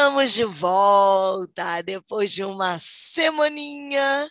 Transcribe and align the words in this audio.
Estamos 0.00 0.32
de 0.32 0.46
volta 0.46 1.82
depois 1.82 2.32
de 2.32 2.42
uma 2.42 2.78
semaninha 2.80 4.30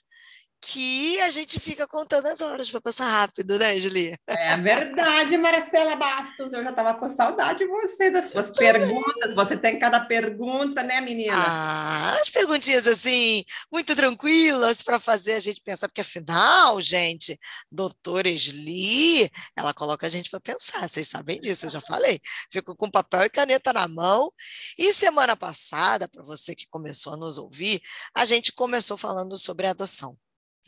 que 0.61 1.19
a 1.21 1.29
gente 1.31 1.59
fica 1.59 1.87
contando 1.87 2.27
as 2.27 2.41
horas 2.41 2.69
para 2.69 2.81
passar 2.81 3.07
rápido, 3.07 3.57
né, 3.57 3.79
Julia? 3.79 4.17
É 4.27 4.57
verdade, 4.57 5.37
Marcela 5.37 5.95
Bastos. 5.95 6.53
Eu 6.53 6.63
já 6.63 6.69
estava 6.69 6.93
com 6.95 7.09
saudade 7.09 7.59
de 7.59 7.67
você, 7.67 8.11
das 8.11 8.31
suas 8.31 8.51
perguntas. 8.51 9.33
Você 9.33 9.57
tem 9.57 9.79
cada 9.79 9.99
pergunta, 9.99 10.83
né, 10.83 11.01
menina? 11.01 11.33
Ah, 11.35 12.17
as 12.19 12.29
perguntinhas 12.29 12.87
assim, 12.87 13.43
muito 13.71 13.95
tranquilas 13.95 14.81
para 14.81 14.99
fazer 14.99 15.33
a 15.33 15.39
gente 15.39 15.61
pensar, 15.61 15.87
porque 15.87 16.01
afinal, 16.01 16.81
gente, 16.81 17.39
doutora 17.71 18.29
Esli, 18.29 19.29
ela 19.55 19.73
coloca 19.73 20.07
a 20.07 20.09
gente 20.09 20.29
para 20.29 20.39
pensar, 20.39 20.87
vocês 20.87 21.07
sabem 21.07 21.39
disso, 21.39 21.65
eu 21.65 21.69
já 21.69 21.81
falei. 21.81 22.19
Fico 22.51 22.75
com 22.75 22.89
papel 22.89 23.23
e 23.23 23.29
caneta 23.29 23.71
na 23.73 23.87
mão. 23.87 24.29
E 24.77 24.93
semana 24.93 25.35
passada, 25.35 26.07
para 26.07 26.23
você 26.23 26.53
que 26.53 26.67
começou 26.69 27.13
a 27.13 27.17
nos 27.17 27.37
ouvir, 27.37 27.81
a 28.13 28.25
gente 28.25 28.51
começou 28.51 28.97
falando 28.97 29.37
sobre 29.37 29.67
adoção. 29.67 30.17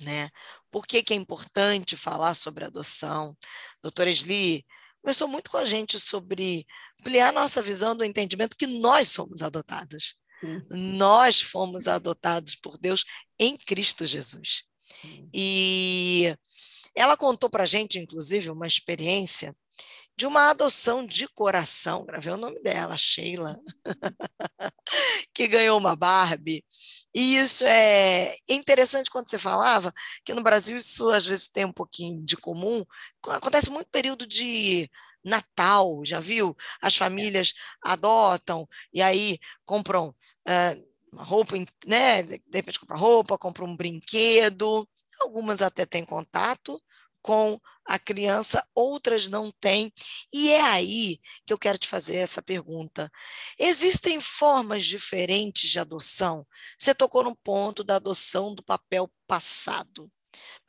Né? 0.02 0.30
Por 0.72 0.88
que, 0.88 1.04
que 1.04 1.14
é 1.14 1.18
importante 1.18 1.96
falar 1.96 2.34
sobre 2.34 2.66
adoção? 2.66 3.38
Doutora 3.82 4.10
Esli 4.10 4.66
começou 5.02 5.28
muito 5.28 5.50
com 5.50 5.58
a 5.58 5.66
gente 5.66 6.00
sobre 6.00 6.66
ampliar 7.00 7.34
nossa 7.34 7.62
visão 7.62 7.96
do 7.96 8.04
entendimento 8.04 8.58
que 8.58 8.68
nós 8.68 9.10
somos 9.10 9.42
adotados. 9.42 10.16
Nós 10.70 11.42
fomos 11.42 11.88
adotados 11.88 12.56
por 12.56 12.78
Deus 12.78 13.06
em 13.40 13.56
Cristo 13.58 14.06
Jesus. 14.06 14.64
E 15.34 16.36
ela 16.96 17.16
contou 17.16 17.50
para 17.50 17.64
a 17.64 17.68
gente, 17.68 18.00
inclusive, 18.00 18.50
uma 18.50 18.68
experiência 18.68 19.56
de 20.16 20.26
uma 20.28 20.50
adoção 20.50 21.06
de 21.06 21.28
coração, 21.28 22.06
gravei 22.06 22.32
o 22.32 22.38
nome 22.38 22.62
dela, 22.62 22.96
Sheila, 22.98 23.60
que 25.34 25.48
ganhou 25.48 25.80
uma 25.80 25.96
Barbie. 25.96 26.64
E 27.14 27.38
isso 27.38 27.66
é 27.66 28.36
interessante 28.50 29.10
quando 29.10 29.30
você 29.30 29.40
falava 29.40 29.94
que 30.24 30.34
no 30.34 30.44
Brasil 30.44 30.78
isso 30.78 31.10
às 31.10 31.26
vezes 31.26 31.48
tem 31.48 31.66
um 31.66 31.74
pouquinho 31.74 32.24
de 32.24 32.38
comum. 32.38 32.84
Acontece 33.28 33.70
muito 33.70 33.90
período 33.90 34.28
de 34.28 34.90
Natal, 35.24 36.02
já 36.06 36.20
viu? 36.20 36.56
As 36.82 36.96
famílias 36.96 37.54
adotam 37.84 38.68
e 38.94 39.02
aí 39.02 39.40
compram 39.66 40.10
uh, 40.10 41.18
roupa, 41.24 41.56
né? 41.86 42.24
De 42.24 42.42
repente 42.54 42.80
compram 42.80 43.00
roupa, 43.00 43.38
compram 43.38 43.68
um 43.68 43.76
brinquedo. 43.76 44.88
Algumas 45.22 45.62
até 45.62 45.86
têm 45.86 46.04
contato, 46.04 46.82
com 47.22 47.60
a 47.86 48.00
criança, 48.00 48.66
outras 48.76 49.28
não 49.28 49.52
têm. 49.52 49.92
E 50.34 50.52
é 50.52 50.62
aí 50.62 51.20
que 51.46 51.54
eu 51.54 51.58
quero 51.58 51.78
te 51.78 51.88
fazer 51.88 52.18
essa 52.18 52.42
pergunta. 52.42 53.12
Existem 53.60 54.20
formas 54.20 54.86
diferentes 54.86 55.70
de 55.70 55.80
adoção? 55.80 56.46
Você 56.78 56.94
tocou 56.96 57.24
no 57.24 57.36
ponto 57.36 57.84
da 57.84 57.96
adoção 57.96 58.54
do 58.56 58.64
papel 58.64 59.12
passado. 59.28 60.10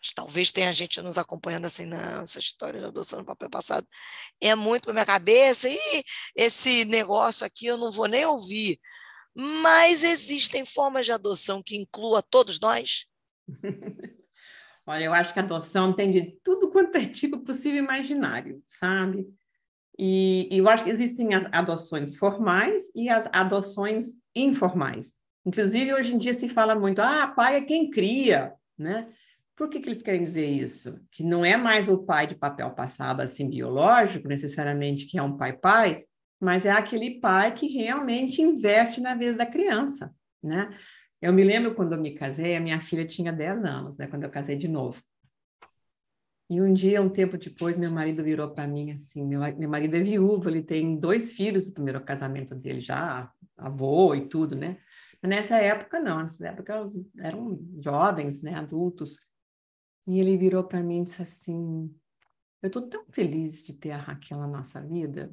Mas 0.02 0.12
talvez 0.12 0.50
tenha 0.50 0.72
gente 0.72 1.00
nos 1.00 1.16
acompanhando 1.16 1.66
assim, 1.66 1.86
não, 1.86 2.22
essa 2.22 2.40
história 2.40 2.80
de 2.80 2.86
adoção 2.86 3.20
do 3.20 3.24
papel 3.24 3.48
passado 3.48 3.86
é 4.40 4.54
muito 4.56 4.84
para 4.84 4.92
minha 4.92 5.06
cabeça, 5.06 5.68
e 5.68 5.78
esse 6.34 6.84
negócio 6.86 7.46
aqui 7.46 7.66
eu 7.66 7.76
não 7.76 7.92
vou 7.92 8.08
nem 8.08 8.26
ouvir. 8.26 8.80
Mas 9.34 10.02
existem 10.02 10.64
formas 10.64 11.06
de 11.06 11.12
adoção 11.12 11.62
que 11.62 11.76
inclua 11.76 12.22
todos 12.22 12.58
nós? 12.58 13.06
Olha, 14.86 15.04
eu 15.04 15.14
acho 15.14 15.32
que 15.32 15.38
a 15.38 15.42
adoção 15.42 15.92
tem 15.92 16.10
de 16.10 16.38
tudo 16.42 16.70
quanto 16.70 16.96
é 16.96 17.04
tipo 17.04 17.38
possível 17.38 17.82
imaginário, 17.82 18.62
sabe? 18.66 19.26
E, 19.98 20.48
e 20.50 20.58
eu 20.58 20.68
acho 20.68 20.84
que 20.84 20.90
existem 20.90 21.34
as 21.34 21.46
adoções 21.52 22.16
formais 22.16 22.84
e 22.94 23.08
as 23.08 23.28
adoções 23.32 24.06
informais. 24.34 25.14
Inclusive, 25.44 25.92
hoje 25.92 26.14
em 26.14 26.18
dia 26.18 26.34
se 26.34 26.48
fala 26.48 26.74
muito, 26.74 27.00
ah, 27.00 27.26
pai 27.28 27.56
é 27.56 27.60
quem 27.60 27.90
cria, 27.90 28.52
né? 28.78 29.08
Por 29.54 29.68
que, 29.68 29.80
que 29.80 29.88
eles 29.88 30.02
querem 30.02 30.22
dizer 30.22 30.46
isso? 30.46 30.98
Que 31.10 31.22
não 31.22 31.44
é 31.44 31.56
mais 31.56 31.88
o 31.88 32.04
pai 32.04 32.26
de 32.26 32.34
papel 32.34 32.70
passado, 32.70 33.20
assim, 33.20 33.48
biológico, 33.48 34.26
necessariamente, 34.26 35.06
que 35.06 35.18
é 35.18 35.22
um 35.22 35.36
pai-pai, 35.36 36.04
mas 36.40 36.64
é 36.64 36.70
aquele 36.70 37.20
pai 37.20 37.52
que 37.52 37.66
realmente 37.68 38.40
investe 38.40 39.00
na 39.00 39.14
vida 39.14 39.34
da 39.34 39.46
criança, 39.46 40.12
né? 40.42 40.68
Eu 41.22 41.32
me 41.32 41.44
lembro 41.44 41.72
quando 41.72 41.92
eu 41.94 42.00
me 42.00 42.10
casei, 42.10 42.56
a 42.56 42.60
minha 42.60 42.80
filha 42.80 43.06
tinha 43.06 43.32
10 43.32 43.64
anos, 43.64 43.96
né? 43.96 44.08
Quando 44.08 44.24
eu 44.24 44.30
casei 44.30 44.56
de 44.56 44.66
novo. 44.66 45.00
E 46.50 46.60
um 46.60 46.72
dia, 46.72 47.00
um 47.00 47.08
tempo 47.08 47.38
depois, 47.38 47.78
meu 47.78 47.92
marido 47.92 48.24
virou 48.24 48.50
para 48.50 48.66
mim 48.66 48.90
assim: 48.90 49.24
meu, 49.24 49.40
meu 49.56 49.70
marido 49.70 49.94
é 49.94 50.00
viúvo, 50.02 50.50
ele 50.50 50.64
tem 50.64 50.98
dois 50.98 51.32
filhos 51.32 51.68
do 51.68 51.74
primeiro 51.74 52.04
casamento 52.04 52.56
dele, 52.56 52.80
já 52.80 53.32
avô 53.56 54.16
e 54.16 54.28
tudo, 54.28 54.56
né? 54.56 54.78
Mas 55.22 55.30
nessa 55.30 55.56
época, 55.58 56.00
não, 56.00 56.20
nessa 56.20 56.48
época 56.48 56.88
eram 57.18 57.58
jovens, 57.80 58.42
né? 58.42 58.56
Adultos. 58.56 59.16
E 60.08 60.18
ele 60.18 60.36
virou 60.36 60.64
para 60.64 60.82
mim 60.82 61.00
e 61.00 61.02
disse 61.04 61.22
assim: 61.22 61.94
Eu 62.60 62.66
estou 62.66 62.88
tão 62.88 63.06
feliz 63.12 63.62
de 63.62 63.74
ter 63.74 63.92
a 63.92 63.96
Raquel 63.96 64.38
na 64.38 64.48
nossa 64.48 64.82
vida, 64.82 65.32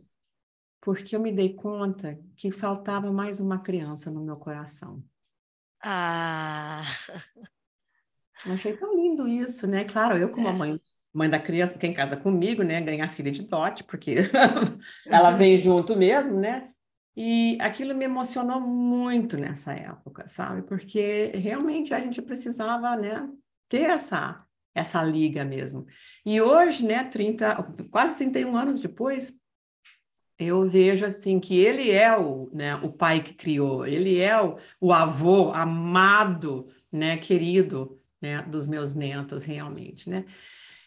porque 0.79 1.15
eu 1.15 1.19
me 1.19 1.31
dei 1.31 1.55
conta 1.55 2.19
que 2.35 2.51
faltava 2.51 3.11
mais 3.11 3.39
uma 3.39 3.57
criança 3.57 4.11
no 4.11 4.23
meu 4.23 4.35
coração. 4.35 5.03
Ah! 5.83 6.81
Achei 8.47 8.75
tão 8.75 8.95
lindo 8.95 9.27
isso, 9.27 9.67
né? 9.67 9.83
Claro, 9.83 10.17
eu 10.17 10.29
como 10.29 10.47
a 10.47 10.53
mãe, 10.53 10.79
mãe 11.13 11.29
da 11.29 11.39
criança, 11.39 11.77
quem 11.77 11.93
casa 11.93 12.15
comigo, 12.15 12.63
né? 12.63 12.79
Ganhar 12.81 13.09
filha 13.09 13.31
de 13.31 13.43
dote, 13.43 13.83
porque 13.83 14.15
ela 15.05 15.31
vem 15.31 15.61
junto 15.61 15.95
mesmo, 15.95 16.39
né? 16.39 16.69
E 17.15 17.57
aquilo 17.59 17.93
me 17.93 18.05
emocionou 18.05 18.61
muito 18.61 19.37
nessa 19.37 19.73
época, 19.73 20.27
sabe? 20.27 20.61
Porque 20.61 21.31
realmente 21.35 21.93
a 21.93 21.99
gente 21.99 22.21
precisava, 22.21 22.95
né? 22.95 23.27
Ter 23.67 23.89
essa, 23.89 24.37
essa 24.73 25.03
liga 25.03 25.43
mesmo. 25.43 25.85
E 26.25 26.41
hoje, 26.41 26.85
né? 26.85 27.03
30, 27.03 27.55
quase 27.91 28.15
31 28.15 28.55
anos 28.55 28.79
depois, 28.79 29.33
eu 30.39 30.67
vejo 30.67 31.05
assim 31.05 31.37
que 31.39 31.59
ele 31.59 31.91
é 31.91 32.17
o, 32.17 32.49
né, 32.53 32.75
o 32.75 32.89
pai 32.89 33.21
que 33.21 33.33
criou, 33.33 33.85
ele 33.85 34.17
é 34.19 34.41
o, 34.41 34.57
o 34.79 34.93
avô 34.93 35.51
amado, 35.51 36.69
né, 36.89 37.17
querido, 37.17 37.99
né, 38.21 38.41
dos 38.43 38.65
meus 38.65 38.95
netos 38.95 39.43
realmente, 39.43 40.09
né? 40.09 40.25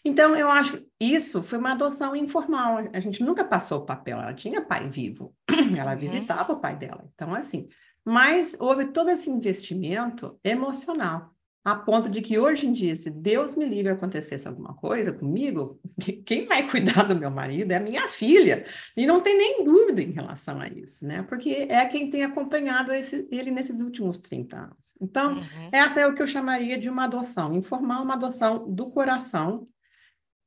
Então 0.04 0.34
eu 0.34 0.50
acho 0.50 0.78
que 0.78 0.88
isso 0.98 1.42
foi 1.42 1.58
uma 1.58 1.72
adoção 1.72 2.16
informal. 2.16 2.78
A 2.92 2.98
gente 2.98 3.22
nunca 3.22 3.44
passou 3.44 3.78
o 3.78 3.86
papel, 3.86 4.18
ela 4.18 4.34
tinha 4.34 4.60
pai 4.60 4.88
vivo, 4.88 5.32
ela 5.78 5.92
uhum. 5.92 5.98
visitava 5.98 6.54
o 6.54 6.60
pai 6.60 6.74
dela. 6.74 7.04
Então 7.14 7.34
assim, 7.34 7.68
mas 8.04 8.56
houve 8.58 8.86
todo 8.86 9.10
esse 9.10 9.30
investimento 9.30 10.41
emocional 10.42 11.32
a 11.64 11.76
ponto 11.76 12.10
de 12.10 12.20
que 12.20 12.38
hoje 12.38 12.66
em 12.66 12.72
dia, 12.72 12.96
se 12.96 13.08
Deus 13.08 13.54
me 13.54 13.64
livre 13.64 13.92
acontecesse 13.92 14.48
alguma 14.48 14.74
coisa 14.74 15.12
comigo, 15.12 15.80
quem 16.26 16.44
vai 16.44 16.68
cuidar 16.68 17.04
do 17.04 17.14
meu 17.14 17.30
marido 17.30 17.70
é 17.70 17.76
a 17.76 17.80
minha 17.80 18.08
filha. 18.08 18.64
E 18.96 19.06
não 19.06 19.20
tem 19.20 19.38
nem 19.38 19.64
dúvida 19.64 20.02
em 20.02 20.10
relação 20.10 20.60
a 20.60 20.66
isso, 20.66 21.06
né? 21.06 21.22
Porque 21.22 21.66
é 21.68 21.86
quem 21.86 22.10
tem 22.10 22.24
acompanhado 22.24 22.92
esse, 22.92 23.28
ele 23.30 23.52
nesses 23.52 23.80
últimos 23.80 24.18
30 24.18 24.56
anos. 24.56 24.94
Então, 25.00 25.34
uhum. 25.34 25.68
essa 25.70 26.00
é 26.00 26.06
o 26.06 26.14
que 26.14 26.22
eu 26.22 26.26
chamaria 26.26 26.76
de 26.76 26.90
uma 26.90 27.04
adoção 27.04 27.54
informal, 27.54 28.02
uma 28.02 28.14
adoção 28.14 28.68
do 28.68 28.88
coração, 28.88 29.68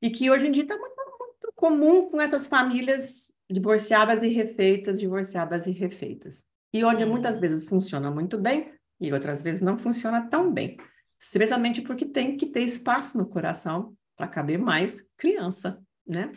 e 0.02 0.10
que 0.10 0.30
hoje 0.30 0.48
em 0.48 0.52
dia 0.52 0.64
está 0.64 0.78
muito, 0.78 0.96
muito 1.18 1.54
comum 1.56 2.10
com 2.10 2.20
essas 2.20 2.46
famílias 2.46 3.34
divorciadas 3.50 4.22
e 4.22 4.28
refeitas, 4.28 5.00
divorciadas 5.00 5.66
e 5.66 5.72
refeitas. 5.72 6.44
E 6.74 6.84
onde 6.84 7.06
uhum. 7.06 7.12
muitas 7.12 7.40
vezes 7.40 7.66
funciona 7.66 8.12
muito 8.12 8.38
bem 8.38 8.74
e 9.00 9.14
outras 9.14 9.42
vezes 9.42 9.62
não 9.62 9.78
funciona 9.78 10.28
tão 10.28 10.52
bem 10.52 10.76
especialmente 11.20 11.82
porque 11.82 12.06
tem 12.06 12.38
que 12.38 12.46
ter 12.46 12.62
espaço 12.62 13.18
no 13.18 13.28
coração 13.28 13.96
para 14.16 14.28
caber 14.28 14.58
mais 14.58 15.08
criança, 15.18 15.82
né? 16.06 16.32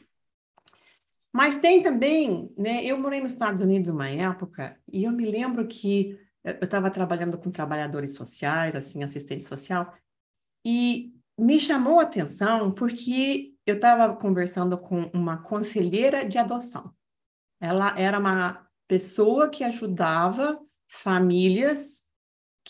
Mas 1.32 1.56
tem 1.56 1.82
também, 1.82 2.52
né? 2.56 2.84
Eu 2.84 2.98
morei 2.98 3.20
nos 3.20 3.32
Estados 3.32 3.62
Unidos 3.62 3.90
uma 3.90 4.08
época 4.08 4.78
e 4.90 5.04
eu 5.04 5.12
me 5.12 5.30
lembro 5.30 5.66
que 5.66 6.18
eu 6.42 6.64
estava 6.64 6.90
trabalhando 6.90 7.36
com 7.38 7.50
trabalhadores 7.50 8.14
sociais, 8.14 8.74
assim, 8.74 9.02
assistente 9.02 9.44
social, 9.44 9.92
e 10.64 11.12
me 11.38 11.60
chamou 11.60 12.00
a 12.00 12.04
atenção 12.04 12.72
porque 12.72 13.54
eu 13.66 13.76
estava 13.76 14.16
conversando 14.16 14.78
com 14.78 15.10
uma 15.14 15.36
conselheira 15.42 16.26
de 16.26 16.38
adoção. 16.38 16.92
Ela 17.60 17.98
era 17.98 18.18
uma 18.18 18.66
pessoa 18.88 19.48
que 19.48 19.62
ajudava 19.62 20.60
famílias 20.88 22.07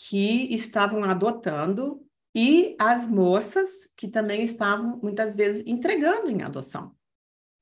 que 0.01 0.53
estavam 0.53 1.03
adotando 1.03 2.01
e 2.33 2.73
as 2.79 3.05
moças 3.05 3.89
que 3.97 4.07
também 4.07 4.41
estavam 4.43 4.97
muitas 5.03 5.35
vezes 5.35 5.61
entregando 5.67 6.29
em 6.29 6.41
adoção. 6.41 6.95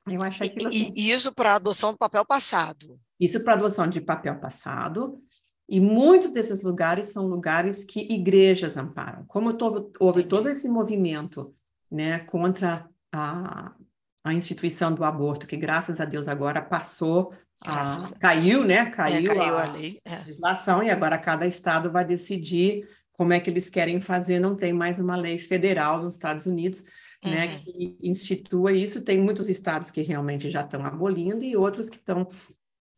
Eu 0.08 0.22
acho 0.22 0.44
aquilo 0.44 0.68
assim. 0.68 0.94
E, 0.96 1.10
isso 1.12 1.34
para 1.34 1.56
adoção 1.56 1.94
do 1.94 1.98
papel 1.98 2.24
passado. 2.24 3.00
Isso 3.20 3.44
para 3.44 3.56
adoção 3.56 3.90
de 3.90 4.00
papel 4.00 4.40
passado. 4.40 5.20
E 5.68 5.80
muitos 5.80 6.30
desses 6.30 6.62
lugares 6.62 7.08
são 7.08 7.26
lugares 7.26 7.84
que 7.84 8.02
igrejas 8.02 8.78
amparam. 8.78 9.26
Como 9.26 9.54
tô, 9.54 9.92
houve 10.00 10.24
todo 10.24 10.48
esse 10.48 10.70
movimento 10.70 11.56
né, 11.90 12.20
contra 12.20 12.88
a, 13.12 13.74
a 14.24 14.34
instituição 14.34 14.94
do 14.94 15.04
aborto, 15.04 15.48
que 15.48 15.58
graças 15.58 16.00
a 16.00 16.06
Deus 16.06 16.28
agora 16.28 16.62
passou, 16.62 17.34
a, 17.62 18.12
caiu, 18.20 18.64
né? 18.64 18.86
Caiu, 18.92 19.32
é, 19.32 19.36
caiu 19.36 19.58
a, 19.58 19.64
a 19.64 19.72
lei. 19.72 20.00
É. 20.06 20.18
legislação 20.18 20.84
e 20.84 20.90
agora 20.90 21.18
cada 21.18 21.46
estado 21.46 21.92
vai 21.92 22.06
decidir 22.06 22.88
como 23.14 23.34
é 23.34 23.40
que 23.40 23.50
eles 23.50 23.70
querem 23.70 24.00
fazer. 24.00 24.40
Não 24.40 24.56
tem 24.56 24.72
mais 24.72 25.00
uma 25.00 25.16
lei 25.16 25.38
federal 25.40 26.02
nos 26.02 26.14
Estados 26.14 26.46
Unidos, 26.46 26.84
né, 27.24 27.30
uhum. 27.30 27.32
né, 27.32 27.60
que 27.60 27.98
institua 28.02 28.72
isso. 28.72 29.02
Tem 29.02 29.20
muitos 29.20 29.50
estados 29.50 29.90
que 29.90 30.02
realmente 30.02 30.50
já 30.50 30.62
estão 30.62 30.86
abolindo 30.86 31.44
e 31.44 31.58
outros 31.58 31.90
que 31.90 31.98
estão 31.98 32.28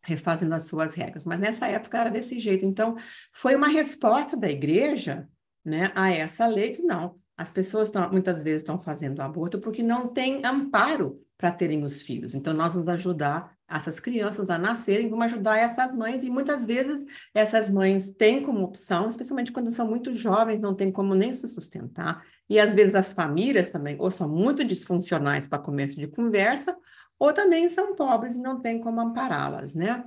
refazendo 0.04 0.54
as 0.56 0.64
suas 0.64 0.94
regras. 0.94 1.26
Mas 1.26 1.40
nessa 1.40 1.68
época 1.68 1.98
era 1.98 2.10
desse 2.10 2.40
jeito. 2.40 2.66
Então, 2.66 2.98
foi 3.32 3.56
uma 3.56 3.68
resposta 3.68 4.36
da 4.36 4.50
igreja, 4.50 5.28
né, 5.64 5.92
a 5.96 6.12
essa 6.12 6.46
lei. 6.48 6.70
Diz, 6.70 6.84
não, 6.84 7.18
as 7.38 7.50
pessoas 7.50 7.90
tão, 7.90 8.10
muitas 8.12 8.44
vezes 8.44 8.62
estão 8.62 8.82
fazendo 8.82 9.22
aborto 9.22 9.60
porque 9.60 9.82
não 9.82 10.08
tem 10.08 10.46
amparo 10.46 11.24
para 11.38 11.52
terem 11.52 11.84
os 11.84 12.02
filhos. 12.02 12.36
Então, 12.36 12.54
nós 12.54 12.74
vamos 12.74 12.90
ajudar 12.90 13.58
essas 13.70 14.00
crianças 14.00 14.50
a 14.50 14.58
nascerem, 14.58 15.10
vamos 15.10 15.26
ajudar 15.26 15.58
essas 15.58 15.94
mães, 15.94 16.24
e 16.24 16.30
muitas 16.30 16.66
vezes 16.66 17.04
essas 17.34 17.70
mães 17.70 18.12
têm 18.12 18.42
como 18.44 18.64
opção, 18.64 19.08
especialmente 19.08 19.52
quando 19.52 19.72
são 19.72 19.88
muito 19.88 20.12
jovens, 20.14 20.60
não 20.60 20.74
tem 20.74 20.92
como 20.92 21.14
nem 21.14 21.32
se 21.32 21.48
sustentar, 21.48 22.26
e 22.50 22.60
às 22.60 22.74
vezes 22.74 22.96
as 22.96 23.14
famílias 23.14 23.70
também, 23.70 23.96
ou 24.00 24.10
são 24.10 24.28
muito 24.28 24.64
disfuncionais 24.64 25.48
para 25.48 25.60
começo 25.60 26.00
de 26.00 26.08
conversa, 26.08 26.76
ou 27.20 27.34
também 27.34 27.68
são 27.70 27.96
pobres 27.96 28.36
e 28.36 28.42
não 28.42 28.60
tem 28.60 28.80
como 28.80 29.02
ampará-las, 29.02 29.76
né? 29.76 30.04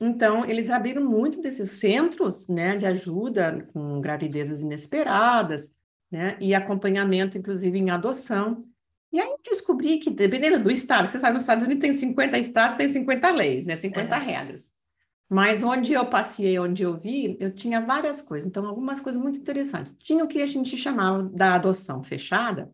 Então, 0.00 0.44
eles 0.44 0.70
abriram 0.70 1.04
muito 1.04 1.40
desses 1.40 1.72
centros, 1.72 2.48
né, 2.48 2.76
de 2.76 2.86
ajuda 2.86 3.66
com 3.72 4.00
gravidezes 4.00 4.62
inesperadas, 4.62 5.72
né? 6.10 6.36
E 6.40 6.54
acompanhamento, 6.54 7.36
inclusive, 7.36 7.78
em 7.78 7.90
adoção. 7.90 8.64
E 9.14 9.20
aí 9.20 9.36
descobri 9.44 9.98
que, 9.98 10.10
dependendo 10.10 10.58
do 10.58 10.72
estado, 10.72 11.08
você 11.08 11.20
sabe, 11.20 11.34
nos 11.34 11.44
Estados 11.44 11.64
Unidos 11.64 11.80
tem 11.80 11.92
50 11.92 12.36
estados, 12.36 12.76
tem 12.76 12.88
50 12.88 13.30
leis, 13.30 13.64
né? 13.64 13.76
50 13.76 14.12
é. 14.12 14.18
regras. 14.18 14.72
Mas 15.30 15.62
onde 15.62 15.92
eu 15.92 16.04
passei, 16.04 16.58
onde 16.58 16.82
eu 16.82 16.98
vi, 16.98 17.36
eu 17.38 17.54
tinha 17.54 17.80
várias 17.80 18.20
coisas. 18.20 18.44
Então, 18.44 18.66
algumas 18.66 19.00
coisas 19.00 19.22
muito 19.22 19.38
interessantes. 19.38 19.96
Tinha 20.00 20.24
o 20.24 20.26
que 20.26 20.42
a 20.42 20.46
gente 20.48 20.76
chamava 20.76 21.22
da 21.22 21.54
adoção 21.54 22.02
fechada, 22.02 22.72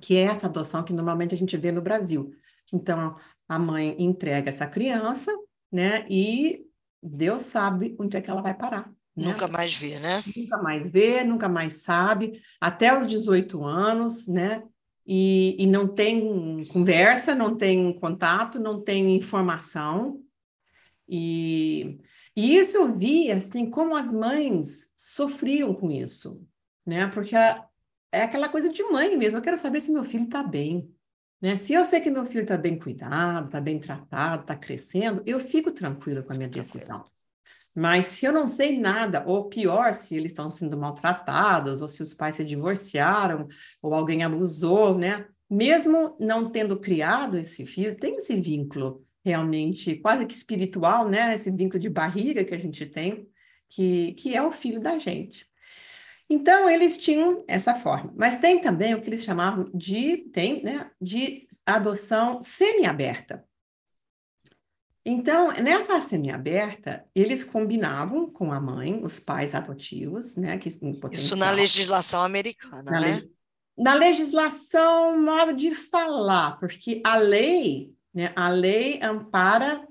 que 0.00 0.16
é 0.16 0.22
essa 0.22 0.46
adoção 0.46 0.84
que 0.84 0.92
normalmente 0.92 1.34
a 1.34 1.38
gente 1.38 1.56
vê 1.56 1.72
no 1.72 1.82
Brasil. 1.82 2.32
Então, 2.72 3.16
a 3.48 3.58
mãe 3.58 3.96
entrega 3.98 4.50
essa 4.50 4.64
criança, 4.64 5.36
né? 5.72 6.06
E 6.08 6.64
Deus 7.02 7.42
sabe 7.42 7.96
onde 7.98 8.16
é 8.16 8.20
que 8.20 8.30
ela 8.30 8.42
vai 8.42 8.54
parar. 8.54 8.92
Né? 9.16 9.26
Nunca 9.26 9.48
mais 9.48 9.74
vê, 9.74 9.98
né? 9.98 10.22
Nunca 10.36 10.58
mais 10.58 10.88
vê, 10.88 11.24
nunca 11.24 11.48
mais 11.48 11.82
sabe, 11.82 12.40
até 12.60 12.96
os 12.96 13.08
18 13.08 13.64
anos, 13.64 14.28
né? 14.28 14.62
E, 15.10 15.56
e 15.58 15.66
não 15.66 15.88
tem 15.88 16.66
conversa, 16.66 17.34
não 17.34 17.56
tem 17.56 17.94
contato, 17.94 18.60
não 18.60 18.82
tem 18.82 19.16
informação. 19.16 20.22
E, 21.08 21.98
e 22.36 22.56
isso 22.58 22.76
eu 22.76 22.92
vi, 22.92 23.32
assim, 23.32 23.70
como 23.70 23.96
as 23.96 24.12
mães 24.12 24.90
sofriam 24.94 25.72
com 25.72 25.90
isso, 25.90 26.46
né? 26.84 27.06
Porque 27.08 27.34
a, 27.34 27.66
é 28.12 28.22
aquela 28.22 28.50
coisa 28.50 28.70
de 28.70 28.82
mãe 28.82 29.16
mesmo, 29.16 29.38
eu 29.38 29.42
quero 29.42 29.56
saber 29.56 29.80
se 29.80 29.90
meu 29.90 30.04
filho 30.04 30.24
está 30.24 30.42
bem, 30.42 30.94
né? 31.40 31.56
Se 31.56 31.72
eu 31.72 31.86
sei 31.86 32.02
que 32.02 32.10
meu 32.10 32.26
filho 32.26 32.42
está 32.42 32.58
bem 32.58 32.78
cuidado, 32.78 33.46
está 33.46 33.62
bem 33.62 33.80
tratado, 33.80 34.42
está 34.42 34.54
crescendo, 34.56 35.22
eu 35.24 35.40
fico 35.40 35.72
tranquila 35.72 36.22
com 36.22 36.34
a 36.34 36.36
minha 36.36 36.50
decisão. 36.50 37.06
Mas 37.74 38.06
se 38.06 38.26
eu 38.26 38.32
não 38.32 38.46
sei 38.46 38.78
nada, 38.78 39.22
ou 39.26 39.48
pior, 39.48 39.94
se 39.94 40.16
eles 40.16 40.32
estão 40.32 40.50
sendo 40.50 40.76
maltratados, 40.76 41.80
ou 41.80 41.88
se 41.88 42.02
os 42.02 42.14
pais 42.14 42.36
se 42.36 42.44
divorciaram, 42.44 43.48
ou 43.80 43.94
alguém 43.94 44.24
abusou, 44.24 44.96
né? 44.98 45.26
Mesmo 45.48 46.16
não 46.18 46.50
tendo 46.50 46.78
criado 46.78 47.38
esse 47.38 47.64
filho, 47.64 47.96
tem 47.96 48.16
esse 48.16 48.34
vínculo 48.40 49.04
realmente 49.24 49.96
quase 49.96 50.26
que 50.26 50.34
espiritual, 50.34 51.08
né? 51.08 51.34
Esse 51.34 51.50
vínculo 51.50 51.80
de 51.80 51.88
barriga 51.88 52.44
que 52.44 52.54
a 52.54 52.58
gente 52.58 52.84
tem, 52.86 53.28
que, 53.68 54.12
que 54.14 54.34
é 54.34 54.42
o 54.42 54.52
filho 54.52 54.80
da 54.80 54.98
gente. 54.98 55.46
Então, 56.30 56.68
eles 56.68 56.98
tinham 56.98 57.42
essa 57.48 57.74
forma. 57.74 58.12
Mas 58.14 58.36
tem 58.36 58.60
também 58.60 58.94
o 58.94 59.00
que 59.00 59.08
eles 59.08 59.24
chamavam 59.24 59.70
de, 59.72 60.18
tem, 60.32 60.62
né, 60.62 60.90
de 61.00 61.48
adoção 61.64 62.42
semi-aberta. 62.42 63.47
Então, 65.10 65.50
nessa 65.52 65.98
semi-aberta, 66.02 67.02
eles 67.14 67.42
combinavam 67.42 68.30
com 68.30 68.52
a 68.52 68.60
mãe, 68.60 69.00
os 69.02 69.18
pais 69.18 69.54
adotivos, 69.54 70.36
né? 70.36 70.58
Que, 70.58 70.68
Isso 71.12 71.34
na 71.34 71.50
legislação 71.50 72.22
americana, 72.22 72.90
na 72.90 73.00
né? 73.00 73.16
Le... 73.16 73.30
Na 73.82 73.94
legislação, 73.94 75.18
modo 75.18 75.54
de 75.54 75.74
falar, 75.74 76.58
porque 76.58 77.00
a 77.06 77.16
lei, 77.16 77.90
né, 78.12 78.32
a 78.36 78.50
lei 78.50 79.00
ampara 79.02 79.86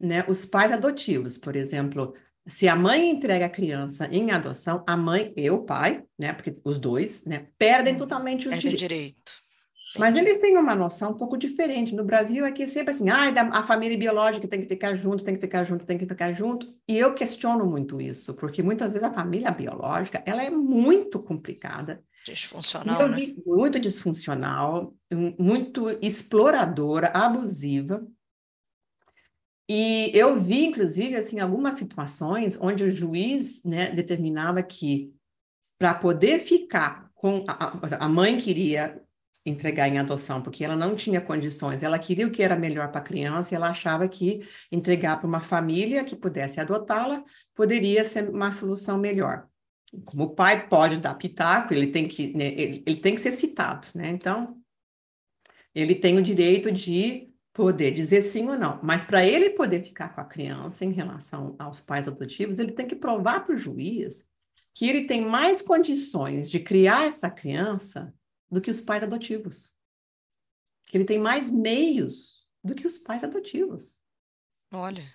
né, 0.00 0.24
os 0.26 0.46
pais 0.46 0.72
adotivos. 0.72 1.36
Por 1.36 1.54
exemplo, 1.54 2.14
se 2.46 2.66
a 2.66 2.74
mãe 2.74 3.10
entrega 3.10 3.46
a 3.46 3.50
criança 3.50 4.08
em 4.10 4.30
adoção, 4.30 4.82
a 4.86 4.96
mãe 4.96 5.34
e 5.36 5.50
o 5.50 5.64
pai, 5.64 6.02
né, 6.18 6.32
porque 6.32 6.54
os 6.64 6.78
dois, 6.78 7.24
né, 7.24 7.48
perdem 7.58 7.92
uhum. 7.92 7.98
totalmente 7.98 8.48
os 8.48 8.54
direitos. 8.54 8.80
direito. 8.80 9.41
Mas 9.98 10.16
eles 10.16 10.38
têm 10.38 10.56
uma 10.56 10.74
noção 10.74 11.10
um 11.10 11.18
pouco 11.18 11.36
diferente. 11.36 11.94
No 11.94 12.04
Brasil 12.04 12.46
é 12.46 12.52
que 12.52 12.66
sempre 12.66 12.94
assim, 12.94 13.10
ah, 13.10 13.30
a 13.52 13.66
família 13.66 13.98
biológica 13.98 14.48
tem 14.48 14.60
que 14.60 14.66
ficar 14.66 14.94
junto, 14.94 15.22
tem 15.22 15.34
que 15.34 15.40
ficar 15.40 15.64
junto, 15.64 15.84
tem 15.84 15.98
que 15.98 16.06
ficar 16.06 16.32
junto. 16.32 16.74
E 16.88 16.96
eu 16.96 17.14
questiono 17.14 17.66
muito 17.66 18.00
isso, 18.00 18.34
porque 18.34 18.62
muitas 18.62 18.92
vezes 18.92 19.06
a 19.06 19.12
família 19.12 19.50
biológica, 19.50 20.22
ela 20.24 20.42
é 20.42 20.50
muito 20.50 21.18
complicada. 21.18 22.02
Disfuncional, 22.24 23.08
né? 23.08 23.34
Muito 23.44 23.78
disfuncional, 23.78 24.94
muito 25.38 25.90
exploradora, 26.00 27.08
abusiva. 27.08 28.06
E 29.68 30.10
eu 30.14 30.38
vi, 30.38 30.66
inclusive, 30.66 31.16
assim, 31.16 31.40
algumas 31.40 31.74
situações 31.74 32.58
onde 32.60 32.84
o 32.84 32.90
juiz 32.90 33.62
né, 33.64 33.90
determinava 33.90 34.62
que 34.62 35.12
para 35.78 35.94
poder 35.94 36.38
ficar 36.38 37.10
com 37.14 37.44
a, 37.48 38.04
a 38.04 38.08
mãe 38.08 38.38
queria 38.38 39.01
entregar 39.44 39.88
em 39.88 39.98
adoção, 39.98 40.40
porque 40.40 40.64
ela 40.64 40.76
não 40.76 40.94
tinha 40.94 41.20
condições, 41.20 41.82
ela 41.82 41.98
queria 41.98 42.26
o 42.26 42.30
que 42.30 42.42
era 42.42 42.56
melhor 42.56 42.90
para 42.90 43.00
a 43.00 43.04
criança 43.04 43.52
e 43.52 43.56
ela 43.56 43.70
achava 43.70 44.06
que 44.08 44.46
entregar 44.70 45.18
para 45.18 45.26
uma 45.26 45.40
família 45.40 46.04
que 46.04 46.14
pudesse 46.14 46.60
adotá-la 46.60 47.24
poderia 47.54 48.04
ser 48.04 48.28
uma 48.28 48.52
solução 48.52 48.98
melhor. 48.98 49.46
Como 50.04 50.24
o 50.24 50.34
pai 50.34 50.68
pode 50.68 50.96
dar 50.98 51.14
pitaco, 51.14 51.74
ele 51.74 51.88
tem 51.88 52.08
que, 52.08 52.34
né, 52.36 52.46
ele, 52.46 52.82
ele 52.86 52.96
tem 52.96 53.14
que 53.14 53.20
ser 53.20 53.32
citado, 53.32 53.88
né? 53.94 54.08
Então, 54.08 54.56
ele 55.74 55.94
tem 55.94 56.18
o 56.18 56.22
direito 56.22 56.70
de 56.70 57.28
poder 57.52 57.90
dizer 57.90 58.22
sim 58.22 58.48
ou 58.48 58.56
não, 58.56 58.80
mas 58.82 59.04
para 59.04 59.26
ele 59.26 59.50
poder 59.50 59.82
ficar 59.82 60.14
com 60.14 60.20
a 60.20 60.24
criança 60.24 60.84
em 60.84 60.92
relação 60.92 61.54
aos 61.58 61.80
pais 61.80 62.08
adotivos, 62.08 62.58
ele 62.58 62.72
tem 62.72 62.86
que 62.86 62.96
provar 62.96 63.44
para 63.44 63.54
o 63.54 63.58
juiz 63.58 64.24
que 64.74 64.88
ele 64.88 65.06
tem 65.06 65.26
mais 65.26 65.60
condições 65.60 66.48
de 66.48 66.58
criar 66.58 67.06
essa 67.06 67.30
criança 67.30 68.14
do 68.52 68.60
que 68.60 68.70
os 68.70 68.82
pais 68.82 69.02
adotivos. 69.02 69.72
Que 70.88 70.98
ele 70.98 71.06
tem 71.06 71.18
mais 71.18 71.50
meios 71.50 72.46
do 72.62 72.74
que 72.74 72.86
os 72.86 72.98
pais 72.98 73.24
adotivos. 73.24 73.98
Olha. 74.70 75.10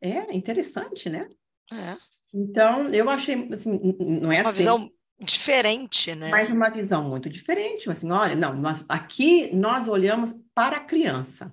É 0.00 0.32
interessante, 0.32 1.10
né? 1.10 1.28
É. 1.72 1.96
Então, 2.32 2.88
eu 2.90 3.10
achei, 3.10 3.48
assim, 3.52 3.80
não 3.98 4.30
é 4.30 4.40
uma 4.42 4.50
assim, 4.50 4.58
visão 4.58 4.92
diferente, 5.18 6.14
né? 6.14 6.30
Mas 6.30 6.50
uma 6.50 6.68
visão 6.70 7.02
muito 7.02 7.28
diferente. 7.28 7.90
Assim, 7.90 8.08
olha, 8.12 8.36
não, 8.36 8.54
nós, 8.54 8.84
aqui 8.88 9.52
nós 9.52 9.88
olhamos 9.88 10.32
para 10.54 10.76
a 10.76 10.84
criança. 10.84 11.52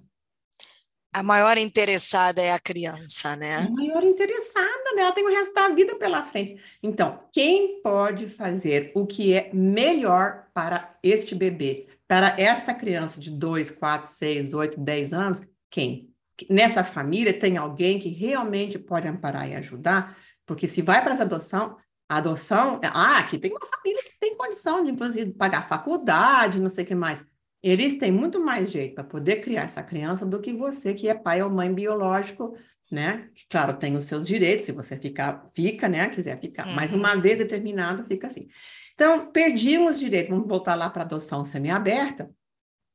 A 1.15 1.23
maior 1.23 1.57
interessada 1.57 2.41
é 2.41 2.51
a 2.51 2.59
criança, 2.59 3.37
né? 3.37 3.55
A 3.55 3.69
maior 3.69 4.03
interessada, 4.03 4.91
né? 4.93 5.01
Ela 5.01 5.13
tem 5.13 5.23
o 5.23 5.29
resto 5.29 5.53
da 5.53 5.69
vida 5.69 5.95
pela 5.95 6.25
frente. 6.25 6.61
Então, 6.83 7.21
quem 7.31 7.81
pode 7.81 8.27
fazer 8.27 8.91
o 8.93 9.07
que 9.07 9.33
é 9.33 9.49
melhor 9.53 10.47
para 10.53 10.93
este 11.01 11.33
bebê, 11.33 11.87
para 12.05 12.35
esta 12.37 12.73
criança 12.73 13.21
de 13.21 13.31
2, 13.31 13.71
4, 13.71 14.09
6, 14.09 14.53
8, 14.53 14.77
10 14.77 15.13
anos? 15.13 15.41
Quem? 15.69 16.13
Nessa 16.49 16.83
família 16.83 17.31
tem 17.31 17.55
alguém 17.55 17.97
que 17.97 18.09
realmente 18.09 18.77
pode 18.77 19.07
amparar 19.07 19.49
e 19.49 19.55
ajudar? 19.55 20.17
Porque 20.45 20.67
se 20.67 20.81
vai 20.81 21.01
para 21.01 21.13
essa 21.13 21.23
adoção, 21.23 21.77
a 22.09 22.17
adoção, 22.17 22.81
ah, 22.83 23.19
aqui 23.19 23.37
tem 23.37 23.51
uma 23.51 23.65
família 23.65 24.03
que 24.03 24.19
tem 24.19 24.35
condição 24.35 24.83
de, 24.83 24.91
inclusive, 24.91 25.31
pagar 25.31 25.69
faculdade, 25.69 26.59
não 26.59 26.69
sei 26.69 26.83
o 26.83 26.87
que 26.87 26.93
mais. 26.93 27.25
Eles 27.67 27.97
têm 27.97 28.11
muito 28.11 28.39
mais 28.39 28.69
jeito 28.69 28.93
para 28.93 29.03
poder 29.03 29.37
criar 29.37 29.63
essa 29.63 29.81
criança 29.81 30.23
do 30.23 30.39
que 30.39 30.53
você, 30.53 30.93
que 30.93 31.09
é 31.09 31.15
pai 31.15 31.41
ou 31.41 31.49
mãe 31.49 31.73
biológico, 31.73 32.55
né? 32.91 33.27
Claro, 33.49 33.75
tem 33.75 33.97
os 33.97 34.05
seus 34.05 34.27
direitos, 34.27 34.65
se 34.65 34.71
você 34.71 34.95
ficar, 34.95 35.49
fica, 35.51 35.89
né? 35.89 36.07
Quiser 36.09 36.39
ficar, 36.39 36.67
uhum. 36.67 36.75
mas 36.75 36.93
uma 36.93 37.15
vez 37.15 37.39
determinado, 37.39 38.05
fica 38.05 38.27
assim. 38.27 38.47
Então, 38.93 39.31
perdiam 39.31 39.87
os 39.87 39.99
direitos, 39.99 40.29
vamos 40.29 40.47
voltar 40.47 40.75
lá 40.75 40.91
para 40.91 41.01
adoção 41.01 41.43
semiaberta. 41.43 42.29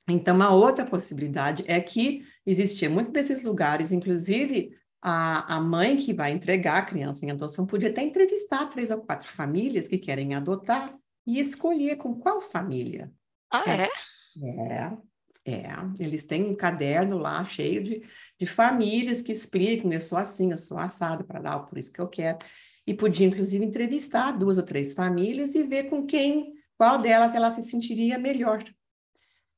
Então, 0.09 0.37
uma 0.37 0.55
outra 0.55 0.85
possibilidade 0.85 1.65
é 1.67 1.81
que 1.81 2.25
existia 2.47 2.89
muito 2.89 3.11
desses 3.11 3.43
lugares, 3.43 3.91
inclusive 3.91 4.71
a, 5.03 5.57
a 5.57 5.61
mãe 5.61 5.97
que 5.97 6.13
vai 6.13 6.31
entregar 6.31 6.79
a 6.79 6.83
criança 6.83 7.27
em 7.27 7.33
adoção 7.33 7.67
podia 7.67 7.89
até 7.89 8.03
entrevistar 8.03 8.67
três 8.67 8.93
ou 8.93 9.01
quatro 9.01 9.29
famílias 9.29 9.89
que 9.89 9.99
querem 9.99 10.33
adotar 10.37 10.95
e 11.27 11.41
escolher 11.41 11.97
com 11.97 12.15
qual 12.15 12.41
família. 12.41 13.11
Ah, 13.51 13.65
é? 13.67 13.89
É. 14.37 15.11
É, 15.43 15.65
eles 15.99 16.25
têm 16.25 16.45
um 16.45 16.55
caderno 16.55 17.17
lá 17.17 17.43
cheio 17.45 17.83
de, 17.83 18.03
de 18.39 18.47
famílias 18.47 19.23
que 19.23 19.33
explicam, 19.33 19.91
eu 19.91 20.01
sou 20.01 20.19
assim, 20.19 20.51
eu 20.51 20.57
sou 20.57 20.79
assado 20.79 21.25
para 21.25 21.41
dar, 21.41 21.59
por 21.61 21.79
isso 21.79 21.91
que 21.91 22.01
eu 22.01 22.07
quero. 22.07 22.39
E 22.87 22.93
podia, 22.93 23.27
inclusive, 23.27 23.65
entrevistar 23.65 24.33
duas 24.33 24.59
ou 24.59 24.65
três 24.65 24.93
famílias 24.93 25.55
e 25.55 25.63
ver 25.63 25.85
com 25.85 26.05
quem, 26.07 26.53
qual 26.77 27.01
delas 27.01 27.35
ela 27.35 27.51
se 27.51 27.63
sentiria 27.63 28.19
melhor. 28.19 28.63